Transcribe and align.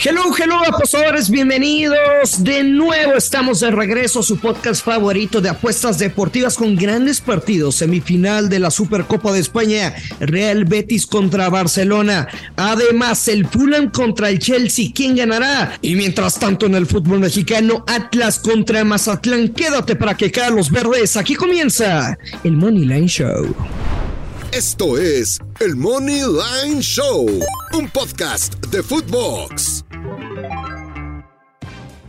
Hello, 0.00 0.22
hello, 0.38 0.60
apostadores, 0.64 1.28
bienvenidos. 1.28 2.44
De 2.44 2.62
nuevo 2.62 3.14
estamos 3.14 3.58
de 3.58 3.72
regreso 3.72 4.20
a 4.20 4.22
su 4.22 4.38
podcast 4.38 4.84
favorito 4.84 5.40
de 5.40 5.48
apuestas 5.48 5.98
deportivas 5.98 6.54
con 6.54 6.76
grandes 6.76 7.20
partidos. 7.20 7.74
Semifinal 7.74 8.48
de 8.48 8.60
la 8.60 8.70
Supercopa 8.70 9.32
de 9.32 9.40
España, 9.40 9.96
Real 10.20 10.66
Betis 10.66 11.04
contra 11.04 11.48
Barcelona. 11.48 12.28
Además, 12.54 13.26
el 13.26 13.44
Fulham 13.48 13.90
contra 13.90 14.30
el 14.30 14.38
Chelsea. 14.38 14.92
¿Quién 14.94 15.16
ganará? 15.16 15.76
Y 15.82 15.96
mientras 15.96 16.38
tanto, 16.38 16.66
en 16.66 16.76
el 16.76 16.86
fútbol 16.86 17.18
mexicano, 17.18 17.84
Atlas 17.88 18.38
contra 18.38 18.84
Mazatlán. 18.84 19.48
Quédate 19.48 19.96
para 19.96 20.16
que 20.16 20.30
caen 20.30 20.54
los 20.54 20.70
verdes. 20.70 21.16
Aquí 21.16 21.34
comienza 21.34 22.16
el 22.44 22.52
Money 22.52 22.84
Line 22.84 23.08
Show. 23.08 23.52
Esto 24.52 24.96
es 24.96 25.40
el 25.58 25.74
Money 25.74 26.22
Line 26.22 26.80
Show, 26.80 27.26
un 27.72 27.90
podcast 27.90 28.54
de 28.66 28.80
Footbox. 28.80 29.84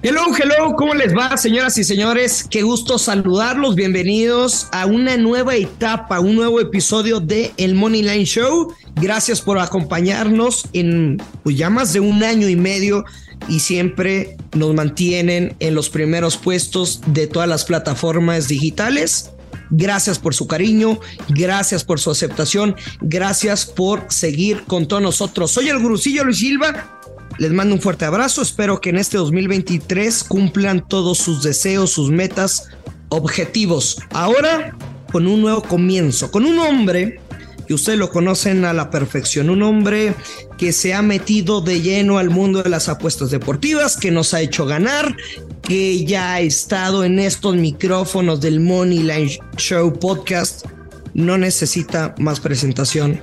Hello, 0.01 0.21
hello, 0.33 0.75
¿cómo 0.77 0.93
les 0.93 1.13
va, 1.13 1.35
señoras 1.35 1.77
y 1.77 1.83
señores? 1.83 2.45
Qué 2.49 2.61
gusto 2.61 2.97
saludarlos, 2.97 3.75
bienvenidos 3.75 4.69
a 4.71 4.85
una 4.85 5.17
nueva 5.17 5.57
etapa, 5.57 6.21
un 6.21 6.35
nuevo 6.35 6.61
episodio 6.61 7.19
de 7.19 7.51
El 7.57 7.75
Money 7.75 8.03
Line 8.03 8.23
Show. 8.23 8.73
Gracias 8.95 9.41
por 9.41 9.59
acompañarnos 9.59 10.69
en 10.71 11.21
pues, 11.43 11.57
ya 11.57 11.69
más 11.69 11.91
de 11.91 11.99
un 11.99 12.23
año 12.23 12.47
y 12.47 12.55
medio 12.55 13.03
y 13.49 13.59
siempre 13.59 14.37
nos 14.53 14.73
mantienen 14.73 15.57
en 15.59 15.75
los 15.75 15.89
primeros 15.89 16.37
puestos 16.37 17.01
de 17.07 17.27
todas 17.27 17.49
las 17.49 17.65
plataformas 17.65 18.47
digitales. 18.47 19.31
Gracias 19.69 20.17
por 20.17 20.33
su 20.33 20.47
cariño, 20.47 21.01
gracias 21.27 21.83
por 21.83 21.99
su 21.99 22.09
aceptación, 22.09 22.77
gracias 23.01 23.65
por 23.65 24.05
seguir 24.07 24.63
con 24.63 24.87
todos 24.87 25.01
nosotros. 25.01 25.51
Soy 25.51 25.67
el 25.67 25.79
Gurusillo 25.79 26.23
Luis 26.23 26.37
Silva 26.37 26.98
les 27.39 27.51
mando 27.51 27.73
un 27.73 27.81
fuerte 27.81 28.05
abrazo. 28.05 28.41
Espero 28.41 28.81
que 28.81 28.89
en 28.89 28.97
este 28.97 29.17
2023 29.17 30.23
cumplan 30.25 30.85
todos 30.87 31.17
sus 31.17 31.41
deseos, 31.41 31.91
sus 31.91 32.11
metas, 32.11 32.67
objetivos. 33.07 33.97
Ahora, 34.11 34.75
con 35.11 35.25
un 35.25 35.41
nuevo 35.41 35.63
comienzo, 35.63 36.29
con 36.31 36.45
un 36.45 36.59
hombre 36.59 37.21
que 37.65 37.73
ustedes 37.73 37.97
lo 37.97 38.09
conocen 38.09 38.65
a 38.65 38.73
la 38.73 38.89
perfección, 38.89 39.49
un 39.49 39.63
hombre 39.63 40.15
que 40.57 40.73
se 40.73 40.93
ha 40.93 41.01
metido 41.01 41.61
de 41.61 41.81
lleno 41.81 42.17
al 42.17 42.29
mundo 42.29 42.61
de 42.61 42.69
las 42.69 42.89
apuestas 42.89 43.31
deportivas, 43.31 43.95
que 43.95 44.11
nos 44.11 44.33
ha 44.33 44.41
hecho 44.41 44.65
ganar, 44.65 45.15
que 45.61 46.03
ya 46.03 46.33
ha 46.33 46.39
estado 46.41 47.05
en 47.05 47.19
estos 47.19 47.55
micrófonos 47.55 48.41
del 48.41 48.59
Money 48.59 48.99
Line 48.99 49.39
Show 49.55 49.97
podcast. 49.97 50.65
No 51.13 51.37
necesita 51.37 52.15
más 52.19 52.39
presentación, 52.39 53.21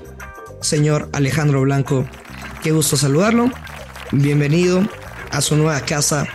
señor 0.62 1.10
Alejandro 1.12 1.60
Blanco. 1.62 2.08
Qué 2.62 2.70
gusto 2.72 2.96
saludarlo. 2.96 3.50
Bienvenido 4.12 4.88
a 5.30 5.40
su 5.40 5.56
nueva 5.56 5.80
casa, 5.80 6.28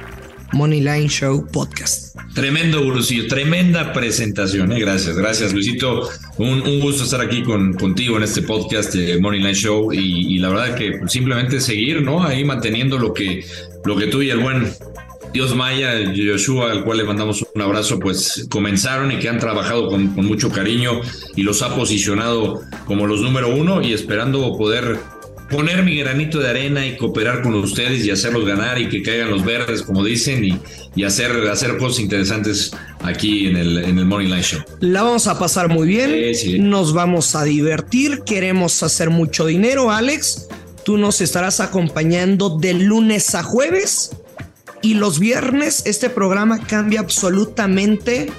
Money 0.52 0.82
Line 0.82 1.08
Show 1.08 1.48
Podcast. 1.48 2.18
Tremendo, 2.34 2.84
Gurusillo, 2.84 3.28
tremenda 3.28 3.94
presentación, 3.94 4.74
¿eh? 4.74 4.80
gracias, 4.80 5.16
gracias 5.16 5.54
Luisito, 5.54 6.10
un, 6.38 6.82
gusto 6.82 7.06
estar 7.06 7.22
aquí 7.22 7.44
con, 7.44 7.74
contigo 7.74 8.18
en 8.18 8.24
este 8.24 8.42
podcast 8.42 8.94
de 8.94 9.20
Money 9.22 9.40
Line 9.40 9.56
Show 9.56 9.94
y, 9.94 10.38
la 10.40 10.50
verdad 10.50 10.76
que 10.76 11.00
simplemente 11.08 11.62
seguir, 11.62 12.02
¿no? 12.02 12.24
Ahí 12.24 12.44
manteniendo 12.44 12.98
lo 12.98 13.14
que, 13.14 13.46
lo 13.86 13.96
que 13.96 14.08
tú 14.08 14.22
y 14.22 14.30
el 14.30 14.40
buen 14.40 14.74
Dios 15.32 15.56
Maya, 15.56 15.94
Joshua, 16.14 16.72
al 16.72 16.84
cual 16.84 16.98
le 16.98 17.04
mandamos 17.06 17.42
un 17.54 17.62
abrazo, 17.62 18.00
pues 18.00 18.48
comenzaron 18.50 19.14
y 19.14 19.20
que 19.20 19.30
han 19.30 19.40
trabajado 19.40 19.88
con, 19.88 20.10
con 20.10 20.26
mucho 20.26 20.52
cariño 20.52 21.00
y 21.38 21.44
los 21.44 21.62
ha 21.62 21.74
posicionado 21.74 22.62
como 22.86 23.08
los 23.08 23.22
número 23.22 23.48
uno 23.48 23.82
y 23.82 23.94
esperando 23.94 24.58
poder 24.58 25.00
poner 25.52 25.84
mi 25.84 25.98
granito 25.98 26.40
de 26.40 26.50
arena 26.50 26.86
y 26.86 26.98
cooperar 26.98 27.42
con 27.42 27.54
ustedes 27.56 28.06
y 28.06 28.10
hacerlos 28.10 28.46
ganar 28.46 28.80
y 28.80 28.90
que 28.90 29.04
caigan 29.04 29.30
los 29.30 29.44
verdes, 29.44 29.84
como 29.84 30.04
dicen, 30.04 30.44
y, 30.44 30.58
y 30.96 31.04
hacer, 31.04 31.32
hacer 31.50 31.78
cosas 31.78 32.00
interesantes 32.00 32.72
aquí 33.04 33.48
en 33.48 33.58
el, 33.58 33.78
en 33.78 34.00
el 34.00 34.06
Morning 34.06 34.30
Line 34.30 34.44
Show. 34.44 34.62
La 34.80 35.04
vamos 35.04 35.28
a 35.28 35.38
pasar 35.38 35.70
muy 35.70 35.88
bien, 35.88 36.70
nos 36.70 36.94
vamos 36.94 37.36
a 37.36 37.44
divertir, 37.44 38.22
queremos 38.25 38.81
hacer 38.81 39.09
mucho 39.09 39.46
dinero, 39.46 39.92
Alex. 39.92 40.48
Tú 40.84 40.98
nos 40.98 41.22
estarás 41.22 41.59
acompañando 41.59 42.58
de 42.58 42.74
lunes 42.74 43.36
a 43.36 43.44
jueves 43.44 44.16
y 44.81 44.96
los 44.96 45.20
viernes 45.20 45.84
este 45.86 46.09
programa 46.09 46.66
cambia 46.66 47.02
absolutamente 47.02 48.31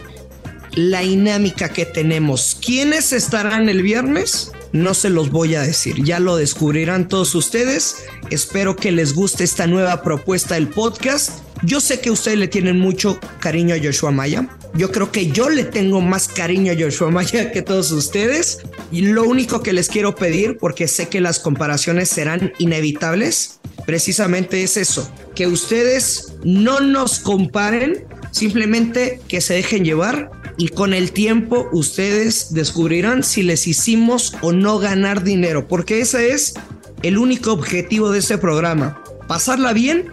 la 0.75 1.01
dinámica 1.01 1.69
que 1.69 1.87
tenemos. 1.87 2.57
¿Quiénes 2.65 3.13
estarán 3.13 3.69
el 3.69 3.83
viernes? 3.83 4.51
No 4.73 4.95
se 4.95 5.11
los 5.11 5.31
voy 5.31 5.55
a 5.55 5.63
decir, 5.63 6.03
ya 6.03 6.19
lo 6.19 6.37
descubrirán 6.37 7.09
todos 7.09 7.35
ustedes. 7.35 7.97
Espero 8.31 8.75
que 8.77 8.93
les 8.93 9.15
guste 9.15 9.45
esta 9.45 9.67
nueva 9.67 10.03
propuesta 10.03 10.55
del 10.55 10.69
podcast. 10.69 11.41
Yo 11.63 11.81
sé 11.81 12.01
que 12.01 12.11
ustedes 12.11 12.39
le 12.39 12.49
tienen 12.49 12.79
mucho 12.79 13.21
cariño 13.39 13.75
a 13.75 13.79
Joshua 13.79 14.11
Maya. 14.11 14.49
Yo 14.75 14.91
creo 14.91 15.13
que 15.13 15.29
yo 15.29 15.51
le 15.51 15.65
tengo 15.65 16.01
más 16.01 16.27
cariño 16.27 16.73
a 16.73 16.77
Joshua 16.77 17.11
Maya 17.11 17.51
que 17.53 17.63
todos 17.63 17.93
ustedes. 17.93 18.61
Y 18.91 19.03
lo 19.03 19.25
único 19.25 19.63
que 19.63 19.73
les 19.73 19.89
quiero 19.89 20.15
pedir, 20.15 20.57
porque 20.59 20.89
sé 20.89 21.09
que 21.09 21.21
las 21.21 21.39
comparaciones 21.39 22.09
serán 22.09 22.53
inevitables, 22.59 23.61
precisamente 23.87 24.63
es 24.63 24.77
eso, 24.77 25.11
que 25.35 25.47
ustedes 25.47 26.35
no 26.45 26.81
nos 26.81 27.21
comparen, 27.21 28.07
simplemente 28.31 29.21
que 29.29 29.41
se 29.41 29.55
dejen 29.55 29.85
llevar 29.85 30.42
y 30.57 30.69
con 30.69 30.95
el 30.95 31.13
tiempo 31.13 31.69
ustedes 31.73 32.53
descubrirán 32.53 33.23
si 33.23 33.43
les 33.43 33.67
hicimos 33.67 34.35
o 34.43 34.53
no 34.53 34.79
ganar 34.79 35.23
dinero, 35.23 35.69
porque 35.69 36.01
ese 36.01 36.33
es 36.33 36.55
el 37.03 37.19
único 37.19 37.53
objetivo 37.53 38.11
de 38.11 38.21
este 38.21 38.39
programa, 38.39 39.03
pasarla 39.29 39.73
bien 39.73 40.13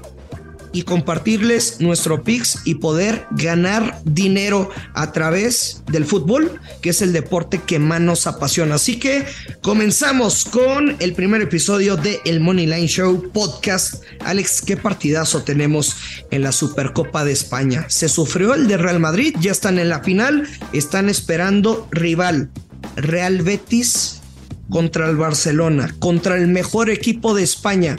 y 0.72 0.84
compartirles 0.84 1.82
nuestro 1.82 2.24
pix 2.24 2.60
y 2.66 2.76
poder 2.76 3.26
ganar 3.32 4.00
dinero 4.06 4.70
a 4.94 5.12
través 5.12 5.84
del 5.92 6.06
fútbol, 6.06 6.60
que 6.82 6.90
es 6.90 7.02
el 7.02 7.14
deporte 7.14 7.62
que 7.66 7.80
más 7.80 8.02
nos 8.02 8.28
apasiona. 8.28 8.76
Así 8.76 9.00
que 9.00 9.26
comenzamos 9.62 10.46
con 10.46 10.96
el 11.00 11.14
primer 11.14 11.42
episodio 11.42 11.96
de 11.96 12.20
El 12.26 12.40
Money 12.40 12.68
Line 12.68 12.88
Show 12.88 13.32
podcast. 13.32 14.04
Alex, 14.26 14.62
qué 14.62 14.78
partidazo 14.78 15.44
tenemos 15.44 15.96
en 16.32 16.44
la 16.44 16.52
Supercopa 16.52 17.24
de 17.24 17.32
España. 17.32 17.86
Se 17.90 18.10
sufrió 18.10 18.54
el 18.54 18.68
de 18.68 18.78
Real 18.78 19.00
Madrid, 19.00 19.36
ya 19.40 19.52
están 19.52 19.80
en 19.80 19.90
la 19.90 20.04
final, 20.04 20.48
están 20.74 21.10
esperando 21.10 21.88
rival. 21.92 22.50
Real 22.96 23.42
Betis 23.42 24.22
contra 24.70 25.10
el 25.10 25.18
Barcelona, 25.18 25.96
contra 26.00 26.38
el 26.38 26.48
mejor 26.48 26.90
equipo 26.90 27.34
de 27.34 27.44
España. 27.44 27.96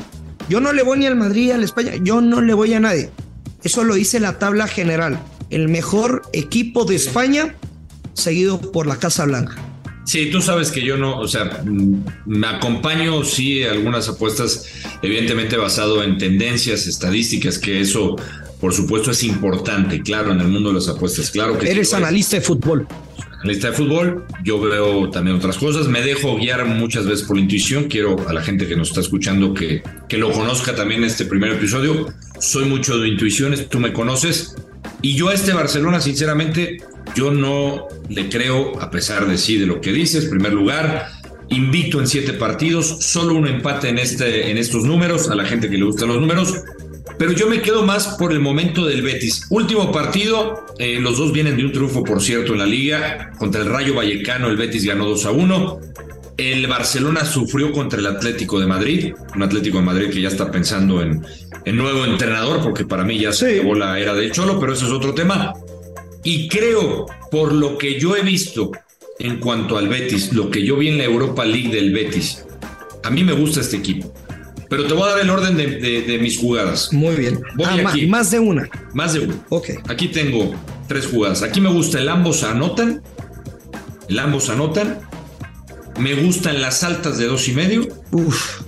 Yo 0.50 0.60
no 0.60 0.72
le 0.72 0.82
voy 0.82 0.98
ni 0.98 1.06
al 1.06 1.14
Madrid, 1.14 1.52
al 1.52 1.62
España, 1.62 1.92
yo 2.02 2.20
no 2.20 2.40
le 2.40 2.52
voy 2.54 2.74
a 2.74 2.80
nadie. 2.80 3.08
Eso 3.62 3.84
lo 3.84 3.94
dice 3.94 4.18
la 4.18 4.40
tabla 4.40 4.66
general. 4.66 5.20
El 5.48 5.68
mejor 5.68 6.22
equipo 6.32 6.84
de 6.84 6.96
España, 6.96 7.54
seguido 8.14 8.60
por 8.60 8.88
la 8.88 8.96
Casa 8.96 9.26
Blanca. 9.26 9.54
Sí, 10.06 10.28
tú 10.28 10.42
sabes 10.42 10.72
que 10.72 10.82
yo 10.82 10.96
no, 10.96 11.20
o 11.20 11.28
sea, 11.28 11.62
mm, 11.64 12.04
me 12.26 12.48
acompaño, 12.48 13.22
sí, 13.22 13.62
algunas 13.62 14.08
apuestas, 14.08 14.66
evidentemente 15.02 15.56
basado 15.56 16.02
en 16.02 16.18
tendencias, 16.18 16.88
estadísticas, 16.88 17.60
que 17.60 17.80
eso, 17.80 18.16
por 18.60 18.74
supuesto, 18.74 19.12
es 19.12 19.22
importante, 19.22 20.02
claro, 20.02 20.32
en 20.32 20.40
el 20.40 20.48
mundo 20.48 20.70
de 20.70 20.76
las 20.76 20.88
apuestas, 20.88 21.30
claro 21.30 21.56
que 21.58 21.70
Eres 21.70 21.94
analista 21.94 22.38
de 22.38 22.42
fútbol 22.42 22.88
lista 23.44 23.68
de 23.68 23.72
fútbol, 23.74 24.26
yo 24.44 24.60
veo 24.60 25.10
también 25.10 25.36
otras 25.36 25.56
cosas, 25.56 25.88
me 25.88 26.02
dejo 26.02 26.36
guiar 26.36 26.64
muchas 26.66 27.06
veces 27.06 27.26
por 27.26 27.36
la 27.36 27.42
intuición, 27.42 27.84
quiero 27.84 28.28
a 28.28 28.32
la 28.32 28.42
gente 28.42 28.66
que 28.66 28.76
nos 28.76 28.88
está 28.88 29.00
escuchando 29.00 29.54
que, 29.54 29.82
que 30.08 30.18
lo 30.18 30.30
conozca 30.30 30.74
también 30.74 31.04
este 31.04 31.24
primer 31.24 31.52
episodio, 31.52 32.12
soy 32.38 32.66
mucho 32.66 32.98
de 32.98 33.08
intuiciones, 33.08 33.68
tú 33.68 33.80
me 33.80 33.92
conoces, 33.92 34.56
y 35.02 35.14
yo 35.14 35.28
a 35.28 35.34
este 35.34 35.52
Barcelona, 35.52 36.00
sinceramente, 36.00 36.82
yo 37.14 37.30
no 37.30 37.88
le 38.08 38.28
creo, 38.28 38.80
a 38.80 38.90
pesar 38.90 39.26
de 39.26 39.38
sí, 39.38 39.58
de 39.58 39.66
lo 39.66 39.80
que 39.80 39.92
dices, 39.92 40.26
primer 40.26 40.52
lugar, 40.52 41.08
invicto 41.48 42.00
en 42.00 42.06
siete 42.06 42.34
partidos, 42.34 42.86
solo 43.00 43.34
un 43.34 43.46
empate 43.46 43.88
en, 43.88 43.98
este, 43.98 44.50
en 44.50 44.58
estos 44.58 44.84
números, 44.84 45.30
a 45.30 45.34
la 45.34 45.44
gente 45.44 45.70
que 45.70 45.78
le 45.78 45.84
gustan 45.84 46.08
los 46.08 46.20
números, 46.20 46.54
pero 47.20 47.33
yo 47.33 47.47
me 47.47 47.60
quedo 47.60 47.84
más 47.84 48.16
por 48.16 48.33
el 48.33 48.41
momento 48.41 48.86
del 48.86 49.03
Betis. 49.03 49.44
Último 49.50 49.92
partido, 49.92 50.65
eh, 50.78 50.98
los 50.98 51.18
dos 51.18 51.34
vienen 51.34 51.54
de 51.54 51.66
un 51.66 51.71
triunfo, 51.71 52.03
por 52.03 52.22
cierto, 52.22 52.54
en 52.54 52.60
la 52.60 52.65
liga. 52.65 53.33
Contra 53.39 53.60
el 53.60 53.68
Rayo 53.68 53.94
Vallecano, 53.94 54.48
el 54.48 54.56
Betis 54.56 54.86
ganó 54.86 55.04
2 55.04 55.27
a 55.27 55.30
1. 55.30 55.80
El 56.39 56.66
Barcelona 56.66 57.27
sufrió 57.27 57.72
contra 57.72 57.98
el 57.98 58.06
Atlético 58.06 58.59
de 58.59 58.66
Madrid, 58.66 59.12
un 59.36 59.42
Atlético 59.42 59.77
de 59.77 59.84
Madrid 59.84 60.09
que 60.09 60.22
ya 60.22 60.28
está 60.28 60.50
pensando 60.50 61.03
en, 61.03 61.22
en 61.66 61.77
nuevo 61.77 62.06
entrenador, 62.06 62.62
porque 62.62 62.86
para 62.86 63.04
mí 63.04 63.18
ya 63.18 63.33
se 63.33 63.56
acabó 63.56 63.74
la 63.74 64.00
era 64.00 64.15
de 64.15 64.30
Cholo, 64.30 64.59
pero 64.59 64.72
eso 64.72 64.86
es 64.86 64.92
otro 64.92 65.12
tema. 65.12 65.53
Y 66.24 66.48
creo, 66.48 67.04
por 67.30 67.53
lo 67.53 67.77
que 67.77 68.00
yo 68.00 68.16
he 68.16 68.22
visto 68.22 68.71
en 69.18 69.41
cuanto 69.41 69.77
al 69.77 69.89
Betis, 69.89 70.33
lo 70.33 70.50
que 70.50 70.65
yo 70.65 70.78
vi 70.78 70.89
en 70.89 70.97
la 70.97 71.04
Europa 71.04 71.44
League 71.44 71.68
del 71.68 71.92
Betis, 71.92 72.47
a 73.03 73.10
mí 73.10 73.24
me 73.24 73.34
gusta 73.34 73.60
este 73.60 73.77
equipo. 73.77 74.10
Pero 74.70 74.86
te 74.86 74.94
voy 74.94 75.02
a 75.02 75.10
dar 75.12 75.20
el 75.20 75.28
orden 75.28 75.56
de, 75.56 76.18
mis 76.22 76.38
jugadas. 76.38 76.92
Muy 76.92 77.16
bien. 77.16 77.42
Ah, 77.64 77.76
más 78.08 78.30
de 78.30 78.38
una. 78.38 78.70
Más 78.94 79.12
de 79.12 79.20
una. 79.20 79.34
Ok. 79.48 79.70
Aquí 79.88 80.08
tengo 80.08 80.54
tres 80.86 81.06
jugadas. 81.06 81.42
Aquí 81.42 81.60
me 81.60 81.70
gusta 81.70 81.98
el 81.98 82.08
ambos 82.08 82.44
anotan. 82.44 83.02
El 84.08 84.18
ambos 84.18 84.48
anotan. 84.48 85.00
Me 85.98 86.14
gustan 86.14 86.62
las 86.62 86.84
altas 86.84 87.18
de 87.18 87.26
dos 87.26 87.48
y 87.48 87.52
medio. 87.52 87.88
Uf. 88.12 88.62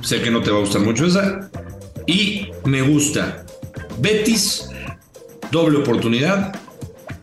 Sé 0.00 0.22
que 0.22 0.30
no 0.30 0.42
te 0.42 0.50
va 0.50 0.56
a 0.56 0.60
gustar 0.60 0.80
mucho 0.80 1.04
esa. 1.04 1.50
Y 2.06 2.48
me 2.64 2.80
gusta 2.80 3.44
Betis, 4.00 4.68
doble 5.50 5.78
oportunidad, 5.78 6.54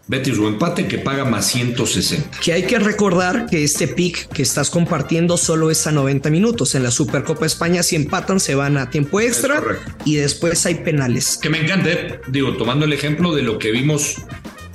Betis 0.07 0.37
o 0.37 0.47
empate 0.47 0.87
que 0.87 0.99
paga 0.99 1.25
más 1.25 1.47
160. 1.47 2.39
Que 2.39 2.53
hay 2.53 2.63
que 2.63 2.77
recordar 2.77 3.47
que 3.49 3.63
este 3.63 3.87
pick 3.87 4.27
que 4.27 4.43
estás 4.43 4.69
compartiendo 4.69 5.35
solo 5.35 5.71
es 5.71 5.87
a 5.87 5.91
90 5.91 6.29
minutos. 6.29 6.75
En 6.75 6.83
la 6.83 6.91
Supercopa 6.91 7.45
España, 7.45 7.81
si 7.81 7.95
empatan, 7.95 8.39
se 8.39 8.53
van 8.53 8.77
a 8.77 8.91
tiempo 8.91 9.19
extra 9.19 9.63
y 10.05 10.15
después 10.17 10.63
hay 10.67 10.75
penales. 10.75 11.39
Que 11.41 11.49
me 11.49 11.59
encanta, 11.59 11.89
¿eh? 11.91 12.19
digo, 12.27 12.55
tomando 12.55 12.85
el 12.85 12.93
ejemplo 12.93 13.33
de 13.33 13.41
lo 13.41 13.57
que 13.57 13.71
vimos 13.71 14.17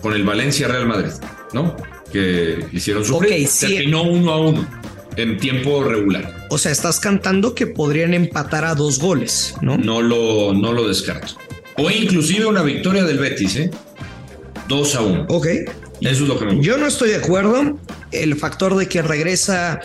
con 0.02 0.14
el 0.14 0.24
Valencia 0.24 0.66
Real 0.66 0.86
Madrid, 0.86 1.12
¿no? 1.52 1.76
Que 2.12 2.66
hicieron 2.72 3.04
su 3.04 3.16
okay, 3.16 3.46
terminó 3.46 4.02
uno 4.02 4.32
a 4.32 4.40
uno 4.40 4.66
en 5.16 5.38
tiempo 5.38 5.84
regular. 5.84 6.46
O 6.50 6.58
sea, 6.58 6.72
estás 6.72 6.98
cantando 6.98 7.54
que 7.54 7.68
podrían 7.68 8.14
empatar 8.14 8.64
a 8.64 8.74
dos 8.74 8.98
goles, 8.98 9.54
¿no? 9.60 9.78
No 9.78 10.02
lo, 10.02 10.52
no 10.54 10.72
lo 10.72 10.88
descarto. 10.88 11.34
O 11.76 11.88
inclusive 11.88 12.46
una 12.46 12.62
victoria 12.62 13.04
del 13.04 13.18
Betis, 13.18 13.56
¿eh? 13.56 13.70
2 14.70 14.94
a 14.94 15.00
1. 15.02 15.26
Ok. 15.28 15.46
Eso 15.46 15.68
es 16.00 16.20
lo 16.20 16.38
que 16.38 16.46
me 16.46 16.54
gusta. 16.54 16.66
Yo 16.66 16.78
no 16.78 16.86
estoy 16.86 17.10
de 17.10 17.16
acuerdo. 17.16 17.76
El 18.12 18.36
factor 18.36 18.76
de 18.76 18.86
que 18.88 19.02
regresa 19.02 19.80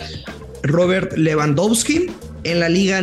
Robert 0.62 1.12
Lewandowski. 1.18 2.06
En 2.44 2.60
la 2.60 2.68
liga, 2.68 3.02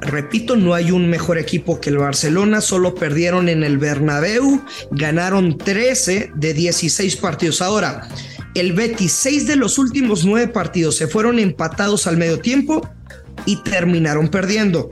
repito, 0.00 0.56
no 0.56 0.74
hay 0.74 0.90
un 0.90 1.08
mejor 1.08 1.38
equipo 1.38 1.80
que 1.80 1.90
el 1.90 1.98
Barcelona. 1.98 2.60
Solo 2.60 2.96
perdieron 2.96 3.48
en 3.48 3.62
el 3.62 3.78
Bernabéu. 3.78 4.60
Ganaron 4.90 5.56
13 5.56 6.32
de 6.34 6.52
16 6.52 7.16
partidos. 7.16 7.62
Ahora, 7.62 8.08
el 8.56 8.72
Betis, 8.72 9.12
6 9.12 9.46
de 9.46 9.54
los 9.54 9.78
últimos 9.78 10.24
9 10.24 10.48
partidos 10.48 10.96
se 10.96 11.06
fueron 11.06 11.38
empatados 11.38 12.08
al 12.08 12.16
medio 12.16 12.40
tiempo 12.40 12.86
y 13.46 13.62
terminaron 13.62 14.28
perdiendo. 14.28 14.90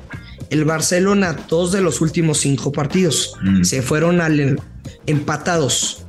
El 0.50 0.64
Barcelona, 0.64 1.36
dos 1.48 1.72
de 1.72 1.80
los 1.80 2.00
últimos 2.00 2.38
5 2.38 2.70
partidos 2.70 3.34
mm. 3.42 3.64
se 3.64 3.82
fueron 3.82 4.20
al, 4.20 4.60
empatados 5.06 6.06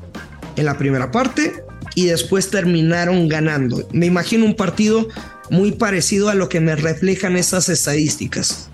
en 0.59 0.65
la 0.65 0.77
primera 0.77 1.11
parte 1.11 1.63
y 1.95 2.05
después 2.05 2.49
terminaron 2.49 3.27
ganando. 3.27 3.87
Me 3.91 4.05
imagino 4.05 4.45
un 4.45 4.55
partido 4.55 5.07
muy 5.49 5.71
parecido 5.71 6.29
a 6.29 6.35
lo 6.35 6.49
que 6.49 6.59
me 6.59 6.75
reflejan 6.75 7.35
esas 7.35 7.69
estadísticas. 7.69 8.69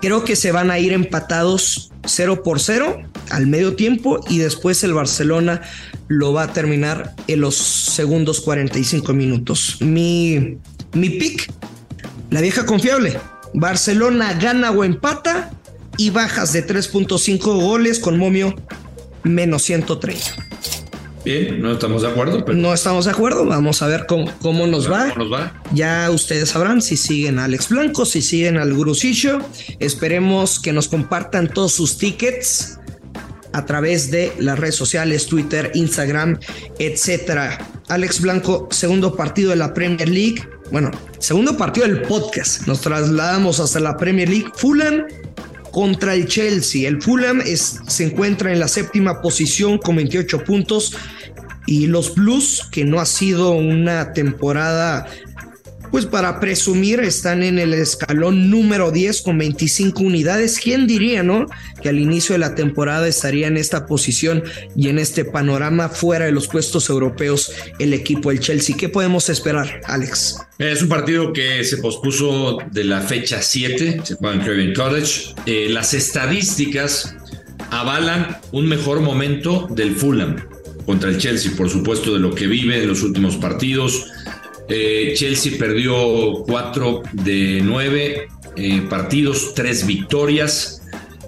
Creo 0.00 0.24
que 0.24 0.36
se 0.36 0.50
van 0.50 0.70
a 0.70 0.78
ir 0.78 0.92
empatados 0.92 1.92
0 2.06 2.42
por 2.42 2.60
0 2.60 3.02
al 3.30 3.46
medio 3.46 3.76
tiempo 3.76 4.20
y 4.28 4.38
después 4.38 4.82
el 4.82 4.94
Barcelona 4.94 5.60
lo 6.08 6.32
va 6.32 6.44
a 6.44 6.52
terminar 6.52 7.14
en 7.28 7.40
los 7.40 7.56
segundos 7.56 8.40
45 8.40 9.12
minutos. 9.12 9.76
Mi, 9.80 10.58
mi 10.94 11.10
pick, 11.10 11.52
la 12.30 12.40
vieja 12.40 12.64
confiable. 12.64 13.18
Barcelona 13.52 14.32
gana 14.34 14.70
o 14.70 14.84
empata 14.84 15.50
y 15.96 16.10
bajas 16.10 16.52
de 16.52 16.66
3.5 16.66 17.38
goles 17.60 17.98
con 17.98 18.18
momio 18.18 18.54
menos 19.22 19.62
130. 19.62 20.49
Bien, 21.24 21.60
no 21.60 21.72
estamos 21.72 22.02
de 22.02 22.08
acuerdo. 22.08 22.44
Pero... 22.44 22.56
No 22.56 22.72
estamos 22.72 23.04
de 23.04 23.10
acuerdo. 23.10 23.44
Vamos 23.44 23.82
a 23.82 23.86
ver 23.86 24.06
cómo, 24.06 24.30
cómo, 24.40 24.66
nos, 24.66 24.90
va. 24.90 25.12
nos 25.14 25.32
va. 25.32 25.62
Ya 25.72 26.10
ustedes 26.10 26.50
sabrán 26.50 26.80
si 26.80 26.96
siguen 26.96 27.38
a 27.38 27.44
Alex 27.44 27.68
Blanco, 27.68 28.06
si 28.06 28.22
siguen 28.22 28.56
al 28.56 28.74
Grusillo. 28.74 29.40
Esperemos 29.78 30.60
que 30.60 30.72
nos 30.72 30.88
compartan 30.88 31.48
todos 31.48 31.72
sus 31.72 31.98
tickets 31.98 32.78
a 33.52 33.66
través 33.66 34.10
de 34.10 34.32
las 34.38 34.58
redes 34.58 34.76
sociales, 34.76 35.26
Twitter, 35.26 35.70
Instagram, 35.74 36.38
etcétera. 36.78 37.58
Alex 37.88 38.20
Blanco, 38.20 38.68
segundo 38.70 39.16
partido 39.16 39.50
de 39.50 39.56
la 39.56 39.74
Premier 39.74 40.08
League. 40.08 40.48
Bueno, 40.70 40.90
segundo 41.18 41.56
partido 41.56 41.86
del 41.86 42.02
podcast. 42.02 42.66
Nos 42.66 42.80
trasladamos 42.80 43.58
hasta 43.60 43.80
la 43.80 43.96
Premier 43.96 44.28
League. 44.28 44.46
Fulham 44.54 45.04
contra 45.70 46.14
el 46.14 46.26
Chelsea. 46.26 46.88
El 46.88 47.02
Fulham 47.02 47.42
se 47.42 48.04
encuentra 48.04 48.52
en 48.52 48.60
la 48.60 48.68
séptima 48.68 49.20
posición 49.20 49.78
con 49.78 49.96
28 49.96 50.44
puntos 50.44 50.96
y 51.66 51.86
los 51.86 52.14
Blues, 52.14 52.66
que 52.70 52.84
no 52.84 53.00
ha 53.00 53.06
sido 53.06 53.52
una 53.52 54.12
temporada 54.12 55.06
pues 55.90 56.06
para 56.06 56.40
presumir, 56.40 57.00
están 57.00 57.42
en 57.42 57.58
el 57.58 57.74
escalón 57.74 58.50
número 58.50 58.90
10 58.90 59.22
con 59.22 59.38
25 59.38 60.02
unidades. 60.02 60.58
¿Quién 60.62 60.86
diría, 60.86 61.22
no? 61.22 61.46
Que 61.82 61.88
al 61.88 61.98
inicio 61.98 62.34
de 62.34 62.38
la 62.38 62.54
temporada 62.54 63.08
estaría 63.08 63.48
en 63.48 63.56
esta 63.56 63.86
posición 63.86 64.44
y 64.76 64.88
en 64.88 64.98
este 64.98 65.24
panorama 65.24 65.88
fuera 65.88 66.26
de 66.26 66.32
los 66.32 66.48
puestos 66.48 66.88
europeos 66.88 67.52
el 67.78 67.92
equipo 67.92 68.30
del 68.30 68.40
Chelsea. 68.40 68.76
¿Qué 68.76 68.88
podemos 68.88 69.28
esperar, 69.28 69.80
Alex? 69.84 70.38
Es 70.58 70.82
un 70.82 70.88
partido 70.88 71.32
que 71.32 71.64
se 71.64 71.78
pospuso 71.78 72.58
de 72.70 72.84
la 72.84 73.00
fecha 73.00 73.42
7, 73.42 74.02
se 74.04 74.14
juega 74.14 74.36
en 74.36 74.40
Craven 74.42 74.74
College. 74.74 75.34
Eh, 75.46 75.68
las 75.70 75.94
estadísticas 75.94 77.14
avalan 77.70 78.38
un 78.52 78.66
mejor 78.66 79.00
momento 79.00 79.66
del 79.70 79.94
Fulham 79.94 80.36
contra 80.86 81.10
el 81.10 81.18
Chelsea, 81.18 81.52
por 81.56 81.68
supuesto, 81.68 82.14
de 82.14 82.20
lo 82.20 82.34
que 82.34 82.46
vive 82.46 82.82
en 82.82 82.88
los 82.88 83.02
últimos 83.02 83.36
partidos 83.36 84.06
eh, 84.70 85.14
Chelsea 85.16 85.58
perdió 85.58 86.44
cuatro 86.46 87.02
de 87.12 87.60
nueve 87.62 88.28
eh, 88.56 88.82
partidos, 88.88 89.52
tres 89.54 89.86
victorias. 89.86 90.82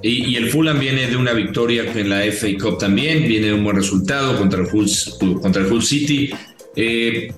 Y, 0.04 0.34
el 0.36 0.50
Fulham 0.50 0.80
viene 0.80 1.06
de 1.06 1.16
una 1.16 1.32
victoria 1.32 1.84
en 1.94 2.08
la 2.08 2.22
FA 2.32 2.48
Cup 2.60 2.78
también, 2.78 3.28
viene 3.28 3.48
de 3.48 3.52
un 3.52 3.62
buen 3.62 3.76
resultado 3.76 4.36
contra 4.36 4.60
el 4.60 4.68
Hull, 4.72 4.88
contra 5.40 5.62
el 5.62 5.72
Hull 5.72 5.82
City. 5.82 6.30
Eh, 6.74 7.32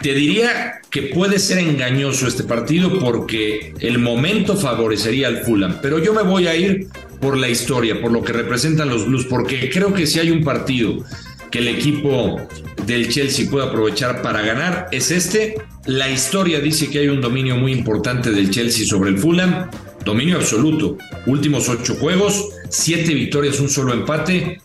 te 0.00 0.14
diría 0.14 0.80
que 0.90 1.02
puede 1.02 1.38
ser 1.38 1.58
engañoso 1.58 2.26
este 2.26 2.44
partido 2.44 2.98
porque 2.98 3.72
el 3.80 3.98
momento 3.98 4.56
favorecería 4.56 5.28
al 5.28 5.44
Fulham, 5.44 5.78
pero 5.80 5.98
yo 5.98 6.12
me 6.12 6.22
voy 6.22 6.46
a 6.46 6.54
ir 6.54 6.88
por 7.22 7.38
la 7.38 7.48
historia, 7.48 8.00
por 8.02 8.12
lo 8.12 8.22
que 8.22 8.34
representan 8.34 8.90
los 8.90 9.06
Blues, 9.06 9.24
porque 9.24 9.70
creo 9.70 9.94
que 9.94 10.06
si 10.06 10.20
hay 10.20 10.30
un 10.30 10.44
partido 10.44 11.02
que 11.54 11.60
el 11.60 11.68
equipo 11.68 12.40
del 12.84 13.08
Chelsea 13.08 13.48
puede 13.48 13.68
aprovechar 13.68 14.22
para 14.22 14.42
ganar 14.42 14.88
es 14.90 15.12
este. 15.12 15.54
La 15.86 16.10
historia 16.10 16.58
dice 16.58 16.90
que 16.90 16.98
hay 16.98 17.06
un 17.06 17.20
dominio 17.20 17.54
muy 17.56 17.70
importante 17.70 18.32
del 18.32 18.50
Chelsea 18.50 18.84
sobre 18.84 19.10
el 19.10 19.18
Fulham. 19.18 19.70
Dominio 20.04 20.38
absoluto. 20.38 20.98
Últimos 21.26 21.68
ocho 21.68 21.94
juegos, 21.94 22.48
siete 22.70 23.14
victorias, 23.14 23.60
un 23.60 23.68
solo 23.68 23.92
empate. 23.92 24.58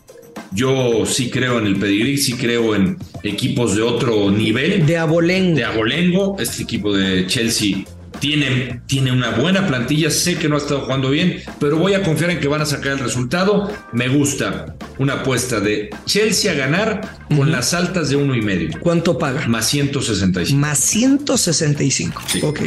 Yo 0.50 1.06
sí 1.06 1.30
creo 1.30 1.60
en 1.60 1.66
el 1.66 1.78
pedigrí, 1.78 2.18
sí 2.18 2.32
creo 2.32 2.74
en 2.74 2.96
equipos 3.22 3.76
de 3.76 3.82
otro 3.82 4.28
nivel. 4.32 4.84
De 4.84 4.96
abolengo. 4.96 5.54
De 5.54 5.64
abolengo. 5.64 6.36
Este 6.40 6.64
equipo 6.64 6.92
de 6.92 7.24
Chelsea 7.28 7.84
tiene, 8.20 8.82
tiene 8.86 9.10
una 9.10 9.30
buena 9.30 9.66
plantilla, 9.66 10.10
sé 10.10 10.36
que 10.36 10.48
no 10.48 10.54
ha 10.54 10.58
estado 10.58 10.82
jugando 10.82 11.10
bien, 11.10 11.42
pero 11.58 11.78
voy 11.78 11.94
a 11.94 12.02
confiar 12.02 12.30
en 12.30 12.40
que 12.40 12.48
van 12.48 12.60
a 12.60 12.66
sacar 12.66 12.92
el 12.92 12.98
resultado. 12.98 13.72
Me 13.92 14.08
gusta 14.08 14.76
una 14.98 15.14
apuesta 15.14 15.60
de 15.60 15.90
Chelsea 16.04 16.52
a 16.52 16.54
ganar 16.54 17.18
con 17.34 17.50
las 17.50 17.74
altas 17.74 18.10
de 18.10 18.16
uno 18.16 18.34
y 18.34 18.42
medio. 18.42 18.78
¿Cuánto 18.80 19.18
paga? 19.18 19.48
Más 19.48 19.66
165. 19.68 20.60
Más 20.60 20.78
165. 20.78 22.22
Ok. 22.42 22.60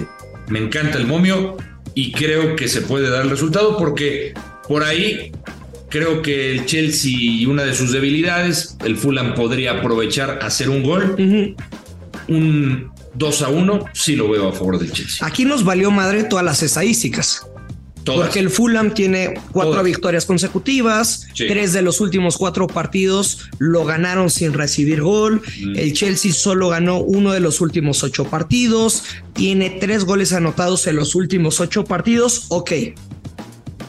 Me 0.50 0.60
encanta 0.60 0.98
el 0.98 1.06
momio 1.06 1.56
y 1.94 2.12
creo 2.12 2.56
que 2.56 2.68
se 2.68 2.82
puede 2.82 3.10
dar 3.10 3.24
el 3.24 3.30
resultado 3.30 3.78
porque 3.78 4.34
por 4.68 4.84
ahí 4.84 5.32
creo 5.90 6.22
que 6.24 6.52
el 6.52 6.66
Chelsea 6.66 7.12
y 7.14 7.46
una 7.46 7.64
de 7.64 7.76
sus 7.76 7.92
debilidades, 7.92 8.78
el 8.84 8.98
Fulham 8.98 9.36
podría 9.36 9.80
aprovechar 9.80 10.40
hacer 10.42 10.70
un 10.70 10.84
gol. 10.84 11.16
Un 12.28 12.93
2 13.16 13.42
a 13.42 13.50
1, 13.50 13.86
sí 13.94 14.16
lo 14.16 14.30
veo 14.30 14.50
a 14.50 14.54
favor 14.54 14.80
del 14.80 14.92
Chelsea. 14.92 15.26
Aquí 15.26 15.46
nos 15.46 15.64
valió 15.64 15.92
madre 15.92 16.24
todas 16.24 16.46
las 16.46 16.64
estadísticas. 16.64 17.46
Porque 18.06 18.40
el 18.40 18.50
Fulham 18.50 18.94
tiene 18.94 19.36
cuatro 19.52 19.82
victorias 19.84 20.26
consecutivas, 20.26 21.28
tres 21.36 21.74
de 21.74 21.82
los 21.82 22.02
últimos 22.02 22.38
cuatro 22.38 22.68
partidos 22.68 23.50
lo 23.60 23.86
ganaron 23.86 24.30
sin 24.30 24.54
recibir 24.54 25.02
gol. 25.02 25.42
Mm. 25.62 25.78
El 25.78 25.94
Chelsea 25.94 26.34
solo 26.34 26.70
ganó 26.70 27.00
uno 27.00 27.32
de 27.32 27.40
los 27.40 27.62
últimos 27.62 28.04
ocho 28.04 28.26
partidos, 28.26 29.04
tiene 29.34 29.70
tres 29.70 30.04
goles 30.04 30.34
anotados 30.34 30.86
en 30.88 30.98
los 30.98 31.16
últimos 31.16 31.62
ocho 31.62 31.86
partidos. 31.86 32.48
Ok, 32.50 32.72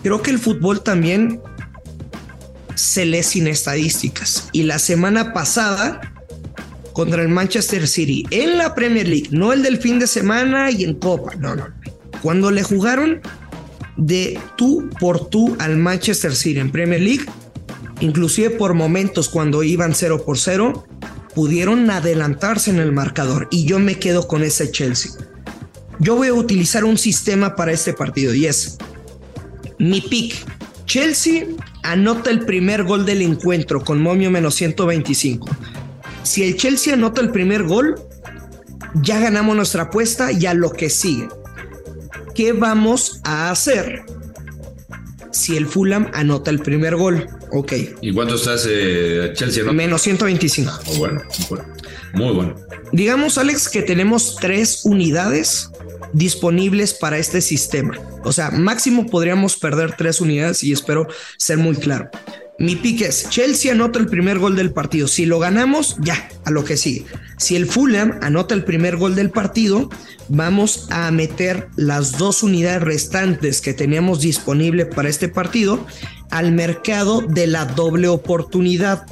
creo 0.02 0.22
que 0.22 0.30
el 0.30 0.38
fútbol 0.38 0.82
también 0.82 1.40
se 2.76 3.04
lee 3.06 3.22
sin 3.22 3.48
estadísticas. 3.48 4.48
Y 4.52 4.62
la 4.62 4.78
semana 4.78 5.32
pasada 5.32 6.13
contra 6.94 7.20
el 7.20 7.28
Manchester 7.28 7.86
City 7.86 8.24
en 8.30 8.56
la 8.56 8.74
Premier 8.74 9.06
League, 9.06 9.28
no 9.30 9.52
el 9.52 9.62
del 9.62 9.76
fin 9.76 9.98
de 9.98 10.06
semana 10.06 10.70
y 10.70 10.84
en 10.84 10.94
Copa, 10.94 11.34
no, 11.34 11.54
no. 11.54 11.66
Cuando 12.22 12.50
le 12.50 12.62
jugaron 12.62 13.20
de 13.98 14.40
tú 14.56 14.88
por 14.98 15.28
tú 15.28 15.56
al 15.58 15.76
Manchester 15.76 16.34
City 16.34 16.60
en 16.60 16.70
Premier 16.70 17.02
League, 17.02 17.26
inclusive 18.00 18.50
por 18.50 18.74
momentos 18.74 19.28
cuando 19.28 19.62
iban 19.62 19.94
0 19.94 20.24
por 20.24 20.38
0, 20.38 20.86
pudieron 21.34 21.90
adelantarse 21.90 22.70
en 22.70 22.78
el 22.78 22.92
marcador 22.92 23.48
y 23.50 23.64
yo 23.66 23.78
me 23.80 23.98
quedo 23.98 24.28
con 24.28 24.42
ese 24.42 24.70
Chelsea. 24.70 25.12
Yo 25.98 26.16
voy 26.16 26.28
a 26.28 26.34
utilizar 26.34 26.84
un 26.84 26.96
sistema 26.96 27.56
para 27.56 27.72
este 27.72 27.92
partido 27.92 28.34
y 28.34 28.46
es 28.46 28.78
mi 29.78 30.00
pick. 30.00 30.34
Chelsea 30.86 31.46
anota 31.82 32.30
el 32.30 32.44
primer 32.44 32.84
gol 32.84 33.04
del 33.04 33.22
encuentro 33.22 33.82
con 33.82 34.00
momio 34.00 34.30
menos 34.30 34.54
125. 34.54 35.48
Si 36.24 36.42
el 36.42 36.56
Chelsea 36.56 36.94
anota 36.94 37.20
el 37.20 37.30
primer 37.30 37.62
gol, 37.62 37.94
ya 39.02 39.20
ganamos 39.20 39.54
nuestra 39.56 39.84
apuesta 39.84 40.32
y 40.32 40.46
a 40.46 40.54
lo 40.54 40.72
que 40.72 40.90
sigue. 40.90 41.28
¿Qué 42.34 42.52
vamos 42.52 43.20
a 43.22 43.50
hacer? 43.50 44.04
si 45.34 45.56
el 45.56 45.66
Fulham 45.66 46.10
anota 46.14 46.50
el 46.50 46.60
primer 46.60 46.96
gol. 46.96 47.26
Ok. 47.50 47.72
¿Y 48.00 48.12
cuánto 48.12 48.36
estás 48.36 48.66
eh, 48.68 49.32
Chelsea? 49.34 49.64
Menos 49.72 50.02
125. 50.02 50.70
Ah, 50.72 50.80
muy 50.86 50.98
bueno, 50.98 51.22
muy 51.38 51.46
bueno. 51.48 51.64
Muy 52.14 52.32
bueno. 52.32 52.54
Digamos, 52.92 53.38
Alex, 53.38 53.68
que 53.68 53.82
tenemos 53.82 54.36
tres 54.40 54.84
unidades 54.84 55.70
disponibles 56.12 56.94
para 56.94 57.18
este 57.18 57.40
sistema. 57.40 57.98
O 58.22 58.32
sea, 58.32 58.50
máximo 58.50 59.06
podríamos 59.06 59.56
perder 59.56 59.96
tres 59.96 60.20
unidades 60.20 60.62
y 60.62 60.72
espero 60.72 61.08
ser 61.36 61.58
muy 61.58 61.74
claro. 61.74 62.08
Mi 62.58 62.76
pique 62.76 63.06
es 63.06 63.28
Chelsea 63.30 63.72
anota 63.72 63.98
el 63.98 64.06
primer 64.06 64.38
gol 64.38 64.54
del 64.54 64.72
partido. 64.72 65.08
Si 65.08 65.26
lo 65.26 65.40
ganamos, 65.40 65.96
ya, 66.00 66.28
a 66.44 66.50
lo 66.50 66.64
que 66.64 66.76
sigue. 66.76 67.04
Si 67.36 67.56
el 67.56 67.66
Fulham 67.66 68.18
anota 68.22 68.54
el 68.54 68.64
primer 68.64 68.96
gol 68.96 69.16
del 69.16 69.30
partido, 69.30 69.90
vamos 70.28 70.86
a 70.90 71.10
meter 71.10 71.68
las 71.76 72.16
dos 72.16 72.44
unidades 72.44 72.82
restantes 72.82 73.60
que 73.60 73.74
teníamos 73.74 74.20
disponible 74.20 74.86
para 74.86 75.08
este 75.08 75.28
partido 75.28 75.84
al 76.30 76.52
mercado 76.52 77.22
de 77.22 77.48
la 77.48 77.64
doble 77.64 78.06
oportunidad. 78.06 79.04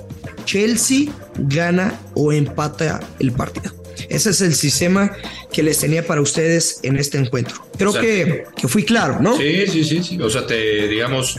Chelsea 0.44 1.10
gana 1.36 1.98
o 2.14 2.32
empata 2.32 3.00
el 3.18 3.32
partido. 3.32 3.74
Ese 4.08 4.30
es 4.30 4.40
el 4.40 4.54
sistema 4.54 5.12
que 5.52 5.62
les 5.62 5.78
tenía 5.78 6.06
para 6.06 6.20
ustedes 6.20 6.80
en 6.82 6.96
este 6.96 7.18
encuentro. 7.18 7.56
Creo 7.76 7.92
que, 7.92 8.44
que 8.56 8.68
fui 8.68 8.84
claro, 8.84 9.20
¿no? 9.20 9.36
Sí, 9.36 9.66
sí, 9.66 9.84
sí, 9.84 10.02
sí. 10.02 10.20
O 10.20 10.30
sea, 10.30 10.46
te, 10.46 10.88
digamos, 10.88 11.38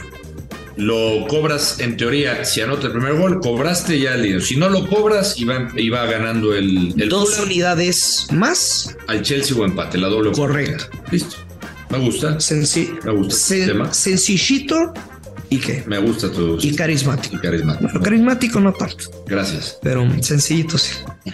lo 0.76 1.28
cobras 1.28 1.80
en 1.80 1.98
teoría, 1.98 2.44
si 2.46 2.62
anota 2.62 2.88
el 2.88 2.94
primer 2.94 3.16
gol, 3.16 3.40
cobraste 3.40 4.00
ya 4.00 4.16
el 4.16 4.24
dinero. 4.24 4.42
Si 4.42 4.56
no 4.56 4.70
lo 4.70 4.88
cobras, 4.88 5.38
iba, 5.40 5.70
iba 5.76 6.06
ganando 6.06 6.54
el, 6.56 7.00
el 7.00 7.10
Dos 7.10 7.40
unidades 7.40 8.28
más. 8.32 8.96
Al 9.08 9.22
Chelsea 9.22 9.56
o 9.56 9.66
empate, 9.66 9.98
la 9.98 10.08
doble. 10.08 10.32
Correcto. 10.32 10.86
Listo. 11.12 11.36
Me 11.90 12.00
gusta. 12.00 12.40
Senci 12.40 12.92
Me 13.04 13.12
gusta. 13.12 13.36
Sen 13.36 13.94
sencillito 13.94 14.94
y 15.50 15.60
qué. 15.60 15.84
Me 15.86 16.00
gusta 16.00 16.32
tu. 16.32 16.58
Y 16.60 16.76
carismático. 16.76 17.36
Y 17.36 17.40
carismático. 17.40 17.84
Bueno, 17.84 18.02
carismático 18.02 18.60
no 18.60 18.74
tanto. 18.74 19.06
Gracias. 19.28 19.78
Pero 19.84 20.10
sencillito 20.24 20.80
sí. 20.80 20.96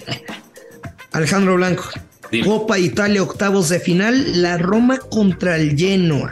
Alejandro 1.14 1.56
Blanco. 1.56 1.86
Dime. 2.30 2.46
Copa 2.46 2.78
Italia, 2.78 3.24
octavos 3.24 3.70
de 3.70 3.80
final, 3.80 4.42
la 4.42 4.58
Roma 4.58 5.00
contra 5.00 5.56
el 5.56 5.78
Genoa. 5.78 6.32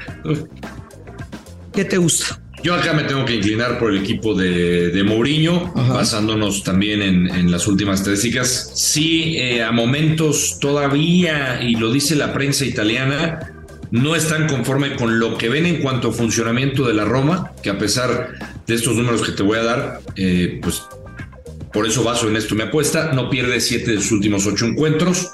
¿Qué 1.73 1.85
te 1.85 1.97
gusta? 1.97 2.39
Yo 2.67 2.75
acá 2.75 2.91
me 2.91 3.05
tengo 3.05 3.23
que 3.23 3.35
inclinar 3.35 3.79
por 3.79 3.93
el 3.93 4.01
equipo 4.01 4.33
de, 4.33 4.89
de 4.89 5.01
Mourinho, 5.01 5.71
Ajá. 5.73 5.93
basándonos 5.93 6.63
también 6.65 7.01
en, 7.01 7.33
en, 7.33 7.49
las 7.49 7.65
últimas 7.65 8.01
estadísticas. 8.01 8.71
Sí, 8.75 9.37
eh, 9.37 9.63
a 9.63 9.71
momentos 9.71 10.57
todavía, 10.59 11.61
y 11.63 11.77
lo 11.77 11.93
dice 11.93 12.17
la 12.17 12.33
prensa 12.33 12.65
italiana, 12.65 13.53
no 13.91 14.17
están 14.17 14.49
conforme 14.49 14.97
con 14.97 15.17
lo 15.17 15.37
que 15.37 15.47
ven 15.47 15.65
en 15.65 15.77
cuanto 15.77 16.09
a 16.09 16.11
funcionamiento 16.11 16.85
de 16.85 16.93
la 16.93 17.05
Roma, 17.05 17.53
que 17.63 17.69
a 17.69 17.77
pesar 17.77 18.33
de 18.67 18.75
estos 18.75 18.97
números 18.97 19.21
que 19.21 19.31
te 19.31 19.43
voy 19.43 19.59
a 19.59 19.63
dar, 19.63 20.01
eh, 20.17 20.59
pues 20.61 20.81
por 21.71 21.87
eso 21.87 22.03
baso 22.03 22.27
en 22.27 22.35
esto 22.35 22.53
mi 22.53 22.63
apuesta, 22.63 23.13
no 23.13 23.29
pierde 23.29 23.61
siete 23.61 23.91
de 23.91 24.01
sus 24.01 24.11
últimos 24.11 24.45
ocho 24.45 24.65
encuentros. 24.65 25.31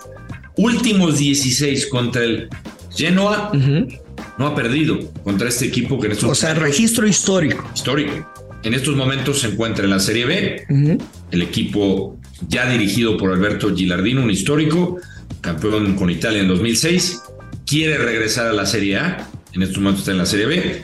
Últimos 0.56 1.18
16 1.18 1.88
contra 1.88 2.26
el 2.26 2.48
Genoa, 2.96 3.50
uh 3.52 3.58
-huh 3.58 4.03
no 4.38 4.48
ha 4.48 4.56
perdido 4.56 5.00
contra 5.24 5.50
este 5.50 5.66
equipo 5.66 6.00
que 6.00 6.08
en 6.08 6.14
estos 6.14 6.32
O 6.32 6.36
sea, 6.36 6.54
registro 6.54 7.08
histórico. 7.08 7.70
Histórico. 7.74 8.30
En 8.64 8.74
estos 8.74 8.96
momentos 8.96 9.42
se 9.42 9.48
encuentra 9.48 9.84
en 9.84 9.92
la 9.92 10.00
Serie 10.00 10.26
B, 10.26 10.66
uh 10.70 10.74
-huh. 10.74 11.02
el 11.32 11.42
equipo 11.42 12.18
ya 12.48 12.70
dirigido 12.70 13.18
por 13.18 13.32
Alberto 13.32 13.76
Gilardino, 13.76 14.24
un 14.24 14.32
histórico, 14.32 15.00
campeón 15.42 15.96
con 15.96 16.10
Italia 16.10 16.42
en 16.42 16.48
2006, 16.48 17.22
quiere 17.66 17.98
regresar 17.98 18.48
a 18.48 18.54
la 18.54 18.66
Serie 18.66 18.98
A, 18.98 19.30
en 19.54 19.62
estos 19.62 19.78
momentos 19.78 20.02
está 20.02 20.12
en 20.12 20.18
la 20.18 20.26
Serie 20.26 20.46
B, 20.46 20.84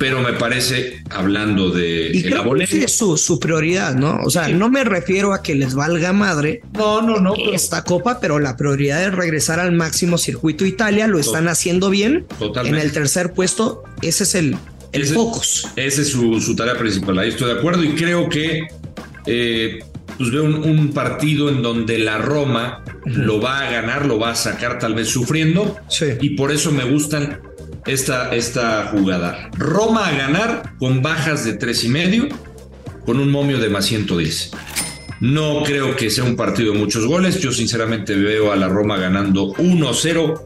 pero 0.00 0.22
me 0.22 0.32
parece, 0.32 1.02
hablando 1.10 1.68
de 1.68 2.10
y 2.14 2.22
creo 2.22 2.54
que 2.54 2.84
es 2.84 2.96
su, 2.96 3.18
su, 3.18 3.38
prioridad, 3.38 3.94
¿no? 3.94 4.18
O 4.24 4.30
sea, 4.30 4.46
sí. 4.46 4.54
no 4.54 4.70
me 4.70 4.82
refiero 4.82 5.34
a 5.34 5.42
que 5.42 5.54
les 5.54 5.74
valga 5.74 6.14
madre 6.14 6.62
no, 6.72 7.02
no, 7.02 7.20
no, 7.20 7.34
esta 7.52 7.84
copa, 7.84 8.18
pero 8.18 8.38
la 8.38 8.56
prioridad 8.56 9.04
es 9.04 9.14
regresar 9.14 9.60
al 9.60 9.72
máximo 9.72 10.16
circuito 10.16 10.64
Italia, 10.64 11.06
lo 11.06 11.18
están 11.18 11.48
haciendo 11.48 11.90
bien. 11.90 12.24
Totalmente. 12.38 12.80
En 12.80 12.86
el 12.86 12.92
tercer 12.92 13.34
puesto, 13.34 13.82
ese 14.00 14.24
es 14.24 14.34
el, 14.36 14.56
el 14.92 15.02
ese, 15.02 15.12
focus. 15.12 15.68
Esa 15.76 16.00
es 16.00 16.08
su, 16.08 16.40
su, 16.40 16.56
tarea 16.56 16.78
principal, 16.78 17.18
ahí 17.18 17.28
estoy 17.28 17.52
de 17.52 17.58
acuerdo 17.58 17.84
y 17.84 17.90
creo 17.90 18.30
que 18.30 18.68
eh, 19.26 19.80
pues 20.16 20.30
veo 20.30 20.44
un, 20.44 20.64
un, 20.64 20.94
partido 20.94 21.50
en 21.50 21.60
donde 21.60 21.98
la 21.98 22.16
Roma 22.16 22.84
uh 22.86 23.06
-huh. 23.06 23.16
lo 23.16 23.38
va 23.38 23.60
a 23.60 23.70
ganar, 23.70 24.06
lo 24.06 24.18
va 24.18 24.30
a 24.30 24.34
sacar 24.34 24.78
tal 24.78 24.94
vez 24.94 25.08
sufriendo 25.08 25.76
sí. 25.90 26.06
y 26.22 26.30
por 26.30 26.52
eso 26.52 26.72
me 26.72 26.84
gustan 26.84 27.49
esta, 27.86 28.34
esta 28.34 28.88
jugada. 28.88 29.50
Roma 29.56 30.08
a 30.08 30.12
ganar 30.12 30.74
con 30.78 31.02
bajas 31.02 31.44
de 31.44 31.54
tres 31.54 31.84
y 31.84 31.88
medio, 31.88 32.28
con 33.04 33.18
un 33.18 33.30
momio 33.30 33.58
de 33.58 33.68
más 33.68 33.86
110. 33.86 34.52
No 35.20 35.62
creo 35.64 35.96
que 35.96 36.08
sea 36.10 36.24
un 36.24 36.34
partido 36.34 36.72
de 36.72 36.78
muchos 36.78 37.06
goles. 37.06 37.40
Yo 37.40 37.52
sinceramente 37.52 38.14
veo 38.14 38.52
a 38.52 38.56
la 38.56 38.68
Roma 38.68 38.96
ganando 38.96 39.52
1-0, 39.54 40.40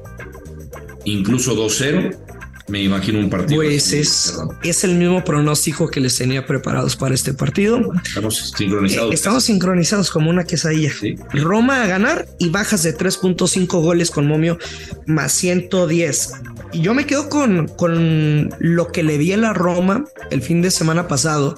incluso 1.04 1.54
2-0. 1.54 2.18
Me 2.66 2.82
imagino 2.82 3.18
un 3.18 3.28
partido. 3.28 3.60
Pues 3.60 3.92
es, 3.92 4.38
es, 4.62 4.84
el 4.84 4.94
mismo 4.94 5.22
pronóstico 5.22 5.88
que 5.88 6.00
les 6.00 6.16
tenía 6.16 6.46
preparados 6.46 6.96
para 6.96 7.14
este 7.14 7.34
partido. 7.34 7.78
Estamos 8.04 8.54
sincronizados. 8.56 9.10
Eh, 9.12 9.14
estamos 9.14 9.44
sincronizados 9.44 10.10
como 10.10 10.30
una 10.30 10.44
quesadilla. 10.44 10.90
Sí. 10.98 11.14
Roma 11.34 11.82
a 11.82 11.86
ganar 11.86 12.26
y 12.38 12.48
bajas 12.48 12.82
de 12.82 12.96
3.5 12.96 13.66
goles 13.82 14.10
con 14.10 14.26
momio 14.26 14.58
más 15.06 15.32
110. 15.32 16.32
Y 16.74 16.82
yo 16.82 16.92
me 16.92 17.06
quedo 17.06 17.28
con, 17.28 17.68
con 17.68 18.50
lo 18.58 18.88
que 18.90 19.04
le 19.04 19.16
vi 19.16 19.32
a 19.32 19.36
la 19.36 19.52
Roma 19.52 20.04
el 20.32 20.42
fin 20.42 20.60
de 20.60 20.72
semana 20.72 21.06
pasado, 21.06 21.56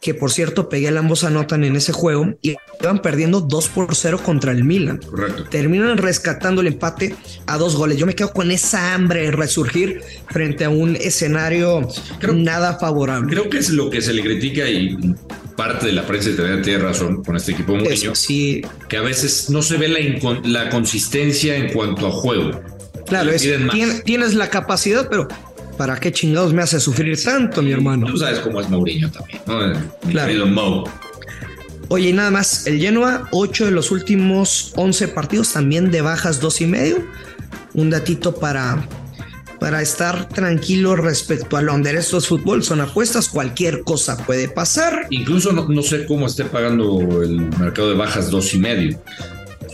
que 0.00 0.14
por 0.14 0.32
cierto 0.32 0.70
pegué 0.70 0.88
el 0.88 0.96
ambos 0.96 1.22
anotan 1.22 1.64
en 1.64 1.76
ese 1.76 1.92
juego 1.92 2.34
y 2.40 2.56
iban 2.80 3.02
perdiendo 3.02 3.42
2 3.42 3.68
por 3.68 3.94
0 3.94 4.20
contra 4.24 4.52
el 4.52 4.64
Milan. 4.64 4.98
Correcto. 4.98 5.44
Terminan 5.44 5.98
rescatando 5.98 6.62
el 6.62 6.68
empate 6.68 7.14
a 7.46 7.58
dos 7.58 7.76
goles. 7.76 7.98
Yo 7.98 8.06
me 8.06 8.14
quedo 8.14 8.32
con 8.32 8.50
esa 8.50 8.94
hambre 8.94 9.22
de 9.22 9.30
resurgir 9.32 10.00
frente 10.30 10.64
a 10.64 10.70
un 10.70 10.96
escenario 10.96 11.86
creo, 12.18 12.34
nada 12.34 12.78
favorable. 12.78 13.30
Creo 13.30 13.50
que 13.50 13.58
es 13.58 13.68
lo 13.68 13.90
que 13.90 14.00
se 14.00 14.14
le 14.14 14.22
critica 14.22 14.66
y 14.66 14.96
parte 15.56 15.86
de 15.86 15.92
la 15.92 16.06
prensa 16.06 16.30
italiana 16.30 16.62
tiene 16.62 16.78
razón 16.78 17.22
con 17.22 17.36
este 17.36 17.52
equipo 17.52 17.76
Mourinho, 17.76 18.14
sí. 18.14 18.62
que 18.88 18.96
a 18.96 19.02
veces 19.02 19.50
no 19.50 19.62
se 19.62 19.76
ve 19.76 19.88
la, 19.88 20.40
la 20.44 20.70
consistencia 20.70 21.54
en 21.54 21.72
cuanto 21.72 22.06
a 22.06 22.10
juego. 22.10 22.60
Claro, 23.06 23.30
es, 23.30 23.42
tien, 23.42 24.02
tienes 24.04 24.34
la 24.34 24.48
capacidad, 24.48 25.08
pero 25.08 25.28
¿para 25.76 25.98
qué 25.98 26.12
chingados 26.12 26.52
me 26.52 26.62
hace 26.62 26.80
sufrir 26.80 27.22
tanto, 27.22 27.62
mi 27.62 27.72
hermano? 27.72 28.06
Tú 28.06 28.16
sabes 28.16 28.40
cómo 28.40 28.60
es 28.60 28.68
Mourinho 28.68 29.10
también, 29.10 29.40
¿no? 29.46 30.10
Claro. 30.10 30.46
Mo. 30.46 30.84
Oye, 31.88 32.12
nada 32.12 32.30
más, 32.30 32.66
el 32.66 32.80
Genoa, 32.80 33.28
8 33.30 33.66
de 33.66 33.70
los 33.70 33.90
últimos 33.90 34.72
11 34.76 35.08
partidos, 35.08 35.52
también 35.52 35.90
de 35.90 36.00
bajas 36.00 36.40
dos 36.40 36.60
y 36.60 36.66
medio. 36.66 37.04
Un 37.74 37.90
datito 37.90 38.34
para, 38.36 38.88
para 39.60 39.82
estar 39.82 40.28
tranquilo 40.28 40.96
respecto 40.96 41.56
a 41.56 41.62
Londres. 41.62 42.06
Esto 42.06 42.18
es 42.18 42.26
fútbol, 42.26 42.62
son 42.62 42.80
apuestas, 42.80 43.28
cualquier 43.28 43.82
cosa 43.82 44.16
puede 44.16 44.48
pasar. 44.48 45.06
Incluso 45.10 45.52
no, 45.52 45.68
no 45.68 45.82
sé 45.82 46.06
cómo 46.06 46.26
esté 46.26 46.44
pagando 46.44 47.22
el 47.22 47.40
mercado 47.58 47.90
de 47.90 47.96
bajas 47.96 48.30
dos 48.30 48.54
y 48.54 48.58
medio 48.58 48.98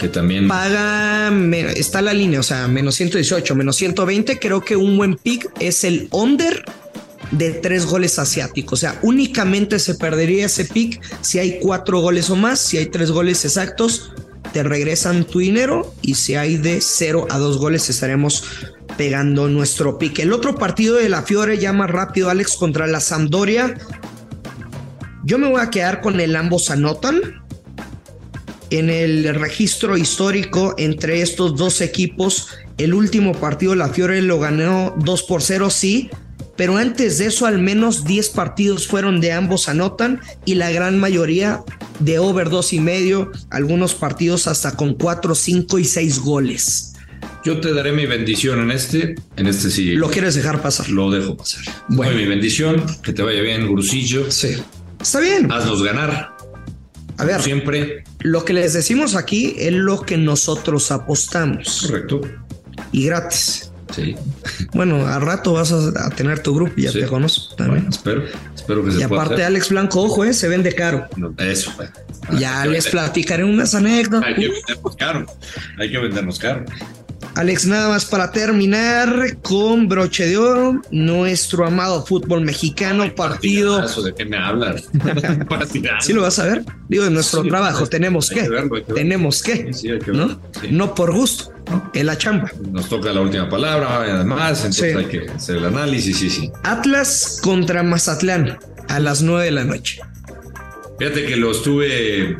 que 0.01 0.09
también 0.09 0.49
paga, 0.49 1.31
está 1.77 2.01
la 2.01 2.15
línea, 2.15 2.41
o 2.41 2.43
sea, 2.43 2.67
menos 2.67 2.95
118, 2.97 3.55
menos 3.55 3.77
120. 3.77 4.39
Creo 4.39 4.65
que 4.65 4.75
un 4.75 4.97
buen 4.97 5.17
pick 5.17 5.51
es 5.61 5.85
el 5.85 6.09
under 6.11 6.65
de 7.31 7.51
tres 7.51 7.85
goles 7.87 8.19
asiáticos. 8.19 8.79
O 8.79 8.81
sea, 8.81 8.99
únicamente 9.03 9.79
se 9.79 9.95
perdería 9.95 10.47
ese 10.47 10.65
pick 10.65 11.01
si 11.21 11.39
hay 11.39 11.59
cuatro 11.61 12.01
goles 12.01 12.31
o 12.31 12.37
más. 12.37 12.59
Si 12.61 12.79
hay 12.79 12.87
tres 12.87 13.11
goles 13.11 13.45
exactos, 13.45 14.13
te 14.53 14.63
regresan 14.63 15.25
tu 15.25 15.41
dinero. 15.41 15.95
Y 16.01 16.15
si 16.15 16.35
hay 16.35 16.57
de 16.57 16.81
cero 16.81 17.27
a 17.31 17.39
dos 17.39 17.59
goles, 17.59 17.91
estaremos 17.91 18.45
pegando 18.97 19.49
nuestro 19.49 19.99
pick. 19.99 20.21
El 20.21 20.33
otro 20.33 20.57
partido 20.57 20.97
de 20.97 21.11
la 21.11 21.23
Fiore, 21.23 21.59
ya 21.59 21.75
más 21.75 21.91
rápido, 21.91 22.31
Alex, 22.31 22.57
contra 22.57 22.87
la 22.87 23.01
Sampdoria. 23.01 23.77
Yo 25.25 25.39
me 25.39 25.49
voy 25.49 25.61
a 25.61 25.69
quedar 25.69 26.01
con 26.01 26.19
el 26.21 26.35
ambos 26.35 26.71
anotan 26.71 27.41
en 28.71 28.91
el 28.91 29.35
registro 29.35 29.97
histórico 29.97 30.75
entre 30.79 31.23
estos 31.23 31.57
dos 31.57 31.81
equipos. 31.81 32.49
El 32.79 32.95
último 32.95 33.33
partido 33.33 33.75
la 33.75 33.89
Fiore 33.89 34.23
lo 34.23 34.39
ganó 34.39 34.95
2 34.99 35.23
por 35.25 35.43
0, 35.43 35.71
sí, 35.71 36.11
pero 36.57 36.77
antes 36.77 37.19
de 37.19 37.27
eso 37.27 37.47
al 37.47 37.59
menos 37.59 38.05
10 38.05 38.31
partidos 38.31 38.87
fueron 38.87 39.21
de 39.21 39.33
ambos 39.33 39.69
anotan 39.69 40.21
y 40.45 40.55
la 40.55 40.71
gran 40.71 40.99
mayoría 40.99 41.63
de 42.01 42.19
over 42.19 42.51
dos 42.51 42.73
y 42.73 42.81
medio, 42.81 43.31
algunos 43.51 43.95
partidos 43.95 44.47
hasta 44.47 44.77
con 44.77 44.95
4, 44.95 45.35
5 45.35 45.79
y 45.79 45.85
6 45.85 46.19
goles. 46.21 46.95
Yo 47.45 47.61
te 47.61 47.73
daré 47.73 47.93
mi 47.93 48.05
bendición 48.05 48.61
en 48.61 48.71
este, 48.71 49.15
en 49.37 49.47
este 49.47 49.71
sí. 49.71 49.93
¿Lo 49.93 50.11
quieres 50.11 50.35
dejar 50.35 50.61
pasar? 50.61 50.91
Lo 50.91 51.11
dejo 51.11 51.37
pasar. 51.37 51.63
Bueno, 51.89 52.15
mi 52.15 52.27
bendición, 52.27 52.85
que 53.03 53.13
te 53.13 53.23
vaya 53.23 53.41
bien, 53.41 53.67
Gurusillo. 53.67 54.31
Sí. 54.31 54.57
Está 55.01 55.21
bien. 55.21 55.51
Haznos 55.51 55.83
ganar. 55.83 56.40
A 57.21 57.25
ver, 57.25 57.43
siempre. 57.43 58.05
Lo 58.21 58.45
que 58.45 58.53
les 58.53 58.73
decimos 58.73 59.15
aquí 59.15 59.55
es 59.59 59.73
lo 59.73 60.03
que 60.03 60.17
nosotros 60.17 60.91
apostamos. 60.91 61.87
Correcto. 61.87 62.21
Y 62.93 63.07
gratis. 63.07 63.71
Sí. 63.95 64.15
Bueno, 64.73 65.07
al 65.07 65.21
rato 65.21 65.55
vas 65.55 65.73
a, 65.73 66.11
tener 66.11 66.41
tu 66.43 66.55
grupo, 66.55 66.73
ya 66.77 66.93
te 66.93 67.07
conozco 67.07 67.57
también. 67.57 67.89
espero, 67.89 68.23
espero 68.55 68.85
que 68.85 68.93
se 68.93 69.01
Y 69.01 69.03
aparte, 69.03 69.45
Alex 69.45 69.71
Blanco, 69.71 70.03
ojo, 70.03 70.25
eh, 70.25 70.33
se 70.33 70.49
vende 70.49 70.73
caro. 70.75 71.09
eso. 71.39 71.73
Pues. 71.77 71.91
Ya 72.39 72.65
les 72.67 72.87
platicaré 72.89 73.45
unas 73.45 73.75
anécdotas. 73.75 74.29
Hay 74.29 74.35
que 74.37 74.49
vendernos 74.49 74.97
caro. 74.97 75.27
Hay 75.79 75.91
que 75.91 75.99
vendernos 75.99 76.39
caro. 76.39 76.65
Alex, 77.35 77.67
nada 77.67 77.89
más 77.89 78.05
para 78.05 78.33
terminar 78.33 79.39
con 79.43 79.89
broche 79.89 80.27
de 80.27 80.37
oro, 80.37 80.81
nuestro 80.91 81.67
amado 81.67 82.05
fútbol 82.05 82.43
mexicano, 82.43 83.05
partido. 83.15 83.81
¿De 83.81 84.15
qué 84.15 84.25
me 84.25 84.37
hablas? 84.37 84.89
sí 86.01 86.13
lo 86.13 86.23
vas 86.23 86.39
a 86.39 86.47
ver. 86.47 86.65
Digo, 86.89 87.05
en 87.05 87.15
nuestro 87.15 87.43
trabajo 87.45 87.87
tenemos 87.87 88.31
que, 88.31 88.49
tenemos 88.95 89.43
que, 89.43 89.71
¿no? 90.13 90.41
no 90.71 90.95
por 90.95 91.13
gusto, 91.13 91.53
¿no? 91.71 91.91
en 91.95 92.07
la 92.07 92.19
chamba. 92.19 92.51
Nos 92.71 92.89
toca 92.89 93.13
la 93.13 93.21
última 93.21 93.49
palabra, 93.49 94.03
además, 94.15 94.65
entonces 94.65 94.97
hay 94.97 95.07
que 95.07 95.31
hacer 95.31 95.57
el 95.57 95.67
análisis, 95.67 96.19
sí, 96.19 96.31
sí. 96.31 96.51
Atlas 96.65 97.41
contra 97.43 97.83
Mazatlán 97.83 98.59
a 98.89 98.99
las 98.99 99.23
nueve 99.23 99.45
de 99.45 99.51
la 99.53 99.65
noche. 99.65 100.01
Fíjate 100.99 101.27
que 101.27 101.37
lo 101.37 101.53
estuve 101.53 102.37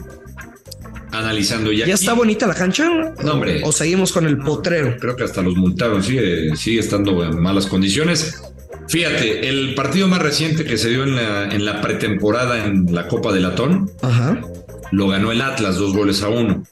analizando 1.13 1.73
ya. 1.73 1.87
¿Ya 1.87 1.95
está 1.95 2.13
bonita 2.15 2.47
la 2.47 2.55
cancha? 2.55 2.89
No, 3.23 3.33
hombre. 3.33 3.61
¿O 3.65 3.73
seguimos 3.73 4.13
con 4.13 4.27
el 4.27 4.39
potrero? 4.39 4.97
Creo 4.99 5.17
que 5.17 5.25
hasta 5.25 5.43
los 5.43 5.57
multaron, 5.57 6.03
sigue, 6.03 6.55
sigue 6.57 6.81
estando 6.81 7.25
en 7.25 7.41
malas 7.41 7.67
condiciones. 7.67 8.43
Fíjate, 8.89 9.49
el 9.49 9.75
partido 9.75 10.09
más 10.09 10.21
reciente 10.21 10.65
que 10.65 10.77
se 10.77 10.89
dio 10.89 11.05
en 11.05 11.15
la, 11.15 11.45
en 11.45 11.65
la 11.65 11.81
pretemporada 11.81 12.65
en 12.67 12.93
la 12.93 13.07
Copa 13.07 13.33
de 13.33 13.41
Latón, 13.41 13.91
Ajá. 14.03 14.41
lo 14.91 15.07
ganó 15.09 15.31
el 15.31 15.41
Atlas, 15.43 15.77
dos 15.77 15.95
goles 15.95 16.23
a 16.23 16.29
uno. 16.29 16.65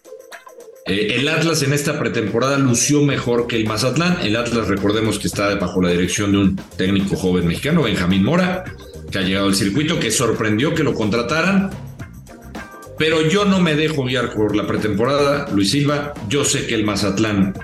Eh, 0.87 1.17
el 1.17 1.29
Atlas 1.29 1.63
en 1.63 1.73
esta 1.73 1.99
pretemporada 1.99 2.59
lució 2.59 3.03
mejor 3.03 3.47
que 3.47 3.57
el 3.57 3.67
Mazatlán. 3.67 4.19
El 4.23 4.35
Atlas, 4.37 4.67
recordemos 4.67 5.19
que 5.19 5.29
está 5.29 5.55
bajo 5.57 5.81
la 5.81 5.91
dirección 5.91 6.33
de 6.33 6.39
un 6.39 6.57
técnico 6.77 7.15
joven 7.15 7.47
mexicano, 7.47 7.83
Benjamín 7.83 8.25
Mora, 8.25 8.65
que 9.13 9.19
ha 9.19 9.23
llegado 9.23 9.47
al 9.47 9.55
circuito, 9.55 10.01
que 10.01 10.11
sorprendió 10.11 10.75
que 10.75 10.83
lo 10.83 10.95
contrataran 10.95 11.71
pero 12.99 13.27
yo 13.29 13.45
no 13.45 13.61
me 13.61 13.75
dejo 13.75 14.05
guiar 14.05 14.35
por 14.35 14.57
la 14.57 14.67
pretemporada, 14.67 15.49
Luis 15.53 15.71
Silva. 15.71 16.15
Yo 16.29 16.45
sé 16.45 16.67
que 16.67 16.75
el 16.75 16.85
Mazatlán, 16.85 17.55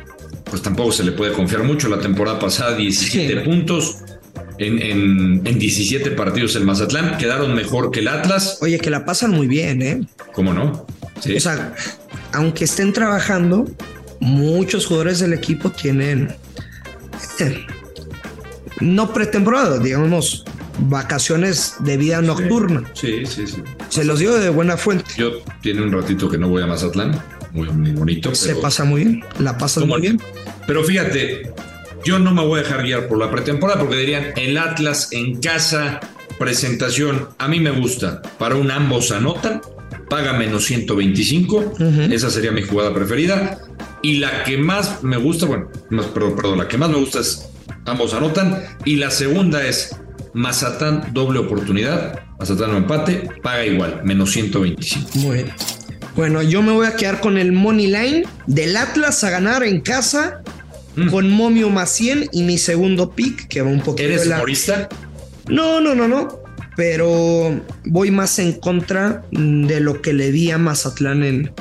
pues 0.44 0.62
tampoco 0.62 0.92
se 0.92 1.04
le 1.04 1.12
puede 1.12 1.32
confiar 1.32 1.64
mucho. 1.64 1.88
La 1.88 1.98
temporada 1.98 2.38
pasada, 2.38 2.76
17 2.76 3.40
puntos. 3.40 3.98
En, 4.56 4.80
en, 4.80 5.58
17 5.58 6.12
partidos 6.12 6.54
el 6.54 6.64
Mazatlán 6.64 7.18
quedaron 7.18 7.54
mejor 7.54 7.90
que 7.90 8.00
el 8.00 8.08
Atlas. 8.08 8.58
Oye, 8.60 8.78
que 8.78 8.88
la 8.88 9.04
pasan 9.04 9.32
muy 9.32 9.48
bien, 9.48 9.82
¿eh? 9.82 10.00
¿Cómo 10.32 10.54
no? 10.54 10.86
O 11.16 11.40
sea, 11.40 11.74
aunque 12.32 12.64
estén 12.64 12.92
trabajando, 12.92 13.68
muchos 14.20 14.86
jugadores 14.86 15.18
del 15.18 15.32
equipo 15.32 15.70
tienen 15.70 16.32
eh, 17.40 17.66
no 18.80 19.12
pretemporada, 19.12 19.78
digamos, 19.78 20.44
vacaciones 20.78 21.74
de 21.80 21.96
vida 21.96 22.20
nocturna. 22.20 22.84
Sí, 22.94 23.24
sí, 23.26 23.46
sí. 23.46 23.62
Se 23.88 24.04
los 24.04 24.18
dio 24.18 24.34
de 24.34 24.50
buena 24.50 24.76
fuente. 24.76 25.10
Yo 25.16 25.42
tiene 25.60 25.82
un 25.82 25.92
ratito 25.92 26.28
que 26.28 26.38
no 26.38 26.48
voy 26.48 26.62
a 26.62 26.66
Mazatlán, 26.66 27.20
muy, 27.52 27.68
bonito. 27.92 28.34
Se 28.34 28.56
pasa 28.56 28.84
muy 28.84 29.04
bien, 29.04 29.24
la 29.38 29.56
pasa 29.56 29.84
muy 29.84 30.00
bien. 30.00 30.20
Pero 30.66 30.82
fíjate, 30.82 31.52
yo 32.04 32.18
no 32.18 32.34
me 32.34 32.44
voy 32.44 32.60
a 32.60 32.62
dejar 32.62 32.82
guiar 32.82 33.08
por 33.08 33.18
la 33.18 33.30
pretemporada 33.30 33.80
porque 33.80 33.96
dirían 33.96 34.32
el 34.36 34.58
Atlas 34.58 35.08
en 35.12 35.40
casa, 35.40 36.00
presentación, 36.38 37.28
a 37.38 37.48
mí 37.48 37.60
me 37.60 37.70
gusta. 37.70 38.22
Para 38.38 38.56
un 38.56 38.70
ambos 38.70 39.12
anotan, 39.12 39.62
paga 40.08 40.32
menos 40.32 40.64
125, 40.64 41.74
esa 42.10 42.30
sería 42.30 42.50
mi 42.50 42.62
jugada 42.62 42.92
preferida. 42.92 43.58
Y 44.02 44.18
la 44.18 44.42
que 44.42 44.58
más 44.58 45.02
me 45.02 45.16
gusta, 45.16 45.46
bueno, 45.46 45.68
perdón, 46.12 46.36
perdón, 46.36 46.58
la 46.58 46.68
que 46.68 46.76
más 46.76 46.90
me 46.90 46.98
gusta 46.98 47.20
es 47.20 47.48
ambos 47.86 48.12
anotan. 48.14 48.62
Y 48.84 48.96
la 48.96 49.10
segunda 49.10 49.64
es 49.66 49.96
Mazatán 50.34 51.12
doble 51.12 51.38
oportunidad, 51.38 52.20
Mazatán 52.38 52.72
no 52.72 52.76
empate, 52.76 53.30
paga 53.42 53.64
igual, 53.64 54.00
menos 54.04 54.32
125. 54.32 55.10
Muy 55.14 55.36
bien. 55.36 55.52
Bueno, 56.16 56.42
yo 56.42 56.62
me 56.62 56.72
voy 56.72 56.86
a 56.86 56.96
quedar 56.96 57.20
con 57.20 57.38
el 57.38 57.52
money 57.52 57.86
line 57.86 58.24
del 58.46 58.76
Atlas 58.76 59.24
a 59.24 59.30
ganar 59.30 59.62
en 59.64 59.80
casa 59.80 60.42
mm. 60.96 61.08
con 61.08 61.30
Momio 61.30 61.70
más 61.70 61.90
100 61.90 62.30
y 62.32 62.42
mi 62.42 62.58
segundo 62.58 63.10
pick 63.12 63.48
que 63.48 63.62
va 63.62 63.70
un 63.70 63.80
poquito. 63.80 64.08
¿Eres 64.08 64.26
humorista? 64.26 64.88
No, 65.48 65.80
no, 65.80 65.94
no, 65.94 66.06
no. 66.08 66.40
Pero 66.76 67.60
voy 67.84 68.10
más 68.10 68.38
en 68.40 68.52
contra 68.54 69.24
de 69.30 69.80
lo 69.80 70.02
que 70.02 70.12
le 70.12 70.32
di 70.32 70.50
a 70.50 70.58
Mazatlán 70.58 71.22
en, 71.22 71.52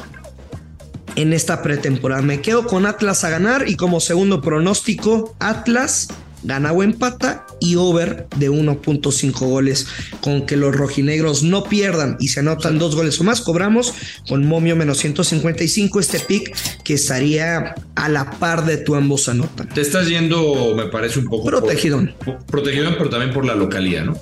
en 1.15 1.33
esta 1.33 1.62
pretemporada. 1.62 2.23
Me 2.23 2.41
quedo 2.41 2.65
con 2.65 2.88
Atlas 2.88 3.23
a 3.23 3.29
ganar 3.29 3.65
y 3.67 3.75
como 3.75 3.99
segundo 3.99 4.41
pronóstico, 4.41 5.36
Atlas 5.39 6.07
gana 6.43 6.71
o 6.71 6.84
empata 6.84 7.45
y 7.60 7.75
over 7.75 8.27
de 8.38 8.49
1.5 8.49 9.39
goles. 9.47 9.88
Con 10.21 10.45
que 10.45 10.58
los 10.58 10.75
rojinegros 10.75 11.43
no 11.43 11.63
pierdan 11.63 12.17
y 12.19 12.29
se 12.29 12.41
anotan 12.41 12.79
dos 12.79 12.95
goles 12.95 13.19
o 13.19 13.23
más, 13.23 13.41
cobramos 13.41 13.93
con 14.27 14.45
momio 14.45 14.75
menos 14.75 14.97
155 14.99 15.99
este 15.99 16.19
pick 16.19 16.56
que 16.84 16.95
estaría 16.95 17.75
a 17.95 18.10
la 18.10 18.32
par 18.32 18.65
de 18.65 18.77
tu 18.77 18.95
ambos 18.95 19.29
anotan. 19.29 19.69
Te 19.69 19.82
estás 19.82 20.08
yendo, 20.08 20.73
me 20.75 20.88
parece 20.88 21.19
un 21.19 21.25
poco 21.25 21.49
protegidón. 21.49 22.13
protegidón, 22.47 22.95
pero 22.97 23.10
también 23.10 23.34
por 23.34 23.45
la 23.45 23.56
localidad, 23.56 24.06
¿no? 24.06 24.17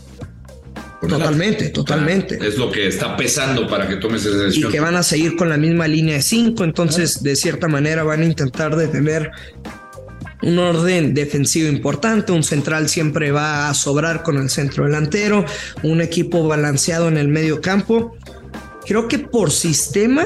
totalmente, 1.07 1.69
totalmente. 1.69 2.37
es 2.47 2.57
lo 2.57 2.71
que 2.71 2.87
está 2.87 3.17
pesando 3.17 3.67
para 3.67 3.87
que 3.87 3.95
tomes 3.95 4.25
esa 4.25 4.37
decisión. 4.37 4.69
Y 4.69 4.71
que 4.71 4.79
van 4.79 4.95
a 4.95 5.03
seguir 5.03 5.35
con 5.35 5.49
la 5.49 5.57
misma 5.57 5.87
línea 5.87 6.15
de 6.15 6.21
5, 6.21 6.63
entonces 6.63 7.23
de 7.23 7.35
cierta 7.35 7.67
manera 7.67 8.03
van 8.03 8.21
a 8.21 8.25
intentar 8.25 8.75
detener 8.75 9.31
un 10.41 10.59
orden 10.59 11.13
defensivo 11.13 11.69
importante, 11.69 12.31
un 12.31 12.43
central 12.43 12.89
siempre 12.89 13.31
va 13.31 13.69
a 13.69 13.73
sobrar 13.73 14.23
con 14.23 14.37
el 14.37 14.49
centro 14.49 14.85
delantero, 14.85 15.45
un 15.83 16.01
equipo 16.01 16.47
balanceado 16.47 17.07
en 17.07 17.17
el 17.17 17.27
medio 17.27 17.61
campo. 17.61 18.15
Creo 18.85 19.07
que 19.07 19.19
por 19.19 19.51
sistema 19.51 20.25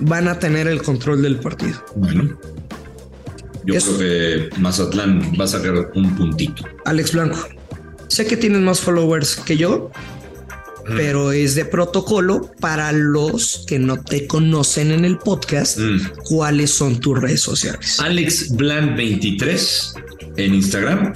van 0.00 0.28
a 0.28 0.38
tener 0.38 0.68
el 0.68 0.82
control 0.82 1.22
del 1.22 1.36
partido. 1.36 1.84
Bueno, 1.96 2.38
yo 3.64 3.74
creo 3.74 3.98
que 3.98 4.50
Mazatlán 4.58 5.32
va 5.38 5.44
a 5.44 5.48
sacar 5.48 5.90
un 5.94 6.16
puntito. 6.16 6.64
Alex 6.84 7.12
Blanco, 7.12 7.38
sé 8.08 8.26
que 8.26 8.36
tienes 8.36 8.60
más 8.60 8.80
followers 8.80 9.36
que 9.36 9.56
yo, 9.56 9.90
Mm. 10.88 10.96
pero 10.96 11.32
es 11.32 11.54
de 11.54 11.64
protocolo 11.64 12.50
para 12.60 12.92
los 12.92 13.64
que 13.66 13.78
no 13.78 14.02
te 14.02 14.26
conocen 14.26 14.90
en 14.90 15.04
el 15.04 15.18
podcast. 15.18 15.78
Mm. 15.78 16.00
¿Cuáles 16.24 16.70
son 16.70 17.00
tus 17.00 17.20
redes 17.20 17.40
sociales? 17.40 17.98
Alex 18.00 18.56
Blan 18.56 18.96
23 18.96 19.94
en 20.36 20.54
Instagram. 20.54 21.12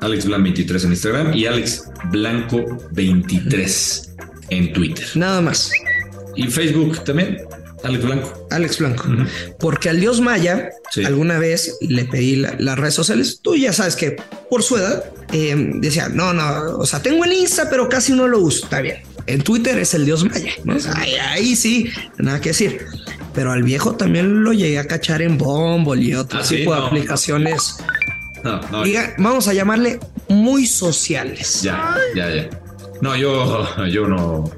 Alex 0.00 0.26
Blan 0.26 0.42
23 0.42 0.84
en 0.84 0.90
Instagram 0.90 1.34
y 1.34 1.46
Alex 1.46 1.84
Blanco 2.10 2.64
23 2.92 4.14
en 4.50 4.72
Twitter. 4.72 5.06
Nada 5.14 5.40
más. 5.40 5.70
Y 6.34 6.46
Facebook 6.48 7.02
también. 7.04 7.38
Alex 7.86 8.04
Blanco. 8.04 8.48
Alex 8.50 8.78
Blanco. 8.78 9.04
Porque 9.58 9.88
al 9.88 10.00
Dios 10.00 10.20
Maya, 10.20 10.70
alguna 11.04 11.38
vez 11.38 11.76
le 11.80 12.04
pedí 12.04 12.36
las 12.36 12.78
redes 12.78 12.94
sociales. 12.94 13.40
Tú 13.42 13.54
ya 13.54 13.72
sabes 13.72 13.96
que 13.96 14.16
por 14.50 14.62
su 14.62 14.76
edad 14.76 15.04
eh, 15.32 15.54
decía, 15.76 16.08
no, 16.08 16.32
no, 16.32 16.78
o 16.78 16.86
sea, 16.86 17.00
tengo 17.00 17.24
el 17.24 17.32
Insta, 17.32 17.70
pero 17.70 17.88
casi 17.88 18.12
no 18.12 18.26
lo 18.26 18.40
uso. 18.40 18.64
Está 18.64 18.80
bien. 18.80 19.02
En 19.26 19.42
Twitter 19.42 19.78
es 19.78 19.94
el 19.94 20.04
Dios 20.04 20.24
Maya. 20.24 20.52
Ahí, 21.30 21.56
sí, 21.56 21.90
nada 22.18 22.40
que 22.40 22.50
decir. 22.50 22.86
Pero 23.34 23.52
al 23.52 23.62
viejo 23.62 23.94
también 23.94 24.42
lo 24.42 24.52
llegué 24.52 24.78
a 24.78 24.86
cachar 24.86 25.22
en 25.22 25.36
Bumble 25.36 26.02
y 26.02 26.14
otro 26.14 26.40
ah, 26.40 26.48
tipo 26.48 26.74
de 26.74 26.86
aplicaciones. 26.86 27.76
Diga, 28.84 29.14
vamos 29.18 29.48
a 29.48 29.52
llamarle 29.52 30.00
muy 30.28 30.66
sociales. 30.66 31.62
Ya, 31.62 31.96
ya, 32.14 32.34
ya. 32.34 32.48
No, 33.00 33.14
yo, 33.16 33.86
yo 33.86 34.06
no 34.06 34.50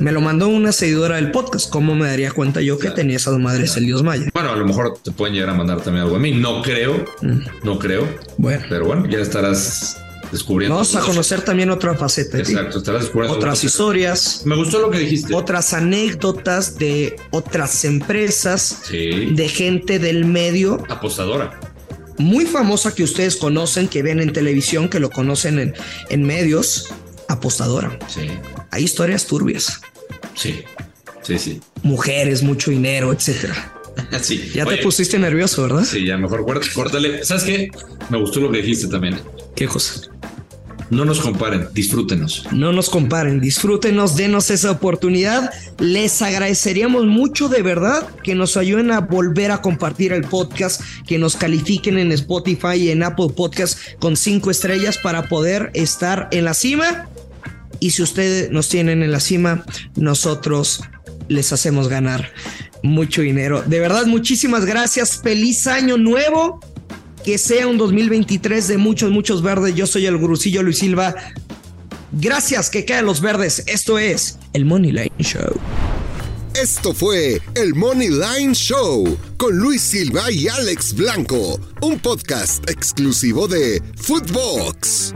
me 0.00 0.12
lo 0.12 0.20
mandó 0.20 0.48
una 0.48 0.72
seguidora 0.72 1.16
del 1.16 1.30
podcast. 1.30 1.70
¿Cómo 1.70 1.94
me 1.94 2.08
daría 2.08 2.32
cuenta 2.32 2.60
yo 2.62 2.78
que 2.78 2.90
tenía 2.90 3.16
esas 3.16 3.38
madres 3.38 3.76
el 3.76 3.84
Dios 3.84 4.02
Maya? 4.02 4.30
Bueno, 4.32 4.50
a 4.50 4.56
lo 4.56 4.64
mejor 4.64 4.98
te 5.02 5.12
pueden 5.12 5.34
llegar 5.34 5.50
a 5.50 5.54
mandar 5.54 5.82
también 5.82 6.04
algo 6.04 6.16
a 6.16 6.18
mí. 6.18 6.32
No 6.32 6.62
creo, 6.62 7.04
mm. 7.20 7.40
no 7.62 7.78
creo. 7.78 8.08
Bueno, 8.38 8.64
pero 8.68 8.86
bueno, 8.86 9.06
ya 9.06 9.18
estarás 9.18 9.98
descubriendo. 10.32 10.74
Vamos 10.74 10.96
a 10.96 11.00
conocer 11.00 11.42
también 11.42 11.70
otra 11.70 11.94
faceta. 11.94 12.38
Exacto, 12.38 12.78
estarás 12.78 13.02
descubriendo 13.02 13.36
otras 13.36 13.62
historias. 13.62 14.42
Me 14.46 14.56
gustó 14.56 14.80
lo 14.80 14.90
que 14.90 14.98
dijiste. 14.98 15.34
Otras 15.34 15.74
anécdotas 15.74 16.78
de 16.78 17.16
otras 17.30 17.84
empresas, 17.84 18.82
de 18.90 19.48
gente 19.48 19.98
del 19.98 20.24
medio. 20.24 20.82
Apostadora. 20.88 21.60
Muy 22.16 22.46
famosa 22.46 22.94
que 22.94 23.02
ustedes 23.02 23.36
conocen, 23.36 23.88
que 23.88 24.02
ven 24.02 24.20
en 24.20 24.32
televisión, 24.32 24.88
que 24.88 24.98
lo 24.98 25.10
conocen 25.10 25.58
en, 25.58 25.74
en 26.08 26.22
medios. 26.22 26.88
Apostadora. 27.28 27.96
Sí. 28.08 28.28
Hay 28.72 28.82
historias 28.82 29.26
turbias. 29.26 29.80
Sí, 30.40 30.62
sí, 31.22 31.38
sí. 31.38 31.60
Mujeres, 31.82 32.42
mucho 32.42 32.70
dinero, 32.70 33.12
etcétera. 33.12 33.76
Sí. 34.22 34.50
Ya 34.54 34.64
te 34.64 34.78
pusiste 34.78 35.18
nervioso, 35.18 35.62
¿verdad? 35.62 35.84
Sí, 35.84 36.06
ya 36.06 36.16
mejor 36.16 36.46
córtale. 36.74 37.22
¿Sabes 37.22 37.42
qué? 37.42 37.70
Me 38.08 38.18
gustó 38.18 38.40
lo 38.40 38.50
que 38.50 38.58
dijiste 38.58 38.88
también. 38.88 39.20
¿Qué 39.54 39.66
cosa? 39.66 40.10
no 40.90 41.04
nos 41.04 41.20
comparen, 41.20 41.68
disfrútenos. 41.72 42.46
No 42.50 42.72
nos 42.72 42.90
comparen, 42.90 43.40
disfrútenos, 43.40 44.16
denos 44.16 44.50
esa 44.50 44.72
oportunidad. 44.72 45.52
Les 45.78 46.20
agradeceríamos 46.20 47.06
mucho 47.06 47.48
de 47.48 47.62
verdad 47.62 48.06
que 48.24 48.34
nos 48.34 48.56
ayuden 48.56 48.90
a 48.90 49.00
volver 49.00 49.52
a 49.52 49.62
compartir 49.62 50.12
el 50.12 50.24
podcast, 50.24 50.82
que 51.06 51.18
nos 51.18 51.36
califiquen 51.36 51.98
en 51.98 52.10
Spotify 52.12 52.74
y 52.76 52.90
en 52.90 53.04
Apple 53.04 53.28
Podcast 53.36 53.78
con 54.00 54.16
cinco 54.16 54.50
estrellas 54.50 54.98
para 54.98 55.28
poder 55.28 55.70
estar 55.74 56.28
en 56.32 56.44
la 56.44 56.54
cima. 56.54 57.08
Y 57.80 57.90
si 57.90 58.02
ustedes 58.02 58.50
nos 58.50 58.68
tienen 58.68 59.02
en 59.02 59.10
la 59.10 59.20
cima, 59.20 59.64
nosotros 59.96 60.82
les 61.28 61.52
hacemos 61.52 61.88
ganar 61.88 62.32
mucho 62.82 63.22
dinero. 63.22 63.62
De 63.62 63.80
verdad, 63.80 64.06
muchísimas 64.06 64.66
gracias. 64.66 65.20
Feliz 65.22 65.66
año 65.66 65.96
nuevo. 65.96 66.60
Que 67.24 67.36
sea 67.36 67.66
un 67.66 67.76
2023 67.76 68.66
de 68.68 68.78
muchos, 68.78 69.10
muchos 69.10 69.42
verdes. 69.42 69.74
Yo 69.74 69.86
soy 69.86 70.06
el 70.06 70.16
gurucillo 70.16 70.62
Luis 70.62 70.78
Silva. 70.78 71.14
Gracias, 72.12 72.70
que 72.70 72.84
caen 72.84 73.04
los 73.04 73.20
verdes. 73.20 73.62
Esto 73.66 73.98
es 73.98 74.38
el 74.54 74.64
Money 74.64 74.92
Line 74.92 75.10
Show. 75.18 75.60
Esto 76.54 76.92
fue 76.92 77.40
el 77.54 77.74
Money 77.74 78.08
Line 78.08 78.54
Show 78.54 79.16
con 79.36 79.56
Luis 79.56 79.82
Silva 79.82 80.30
y 80.32 80.48
Alex 80.48 80.94
Blanco, 80.94 81.60
un 81.80 81.98
podcast 82.00 82.68
exclusivo 82.68 83.46
de 83.46 83.80
Footbox. 83.96 85.14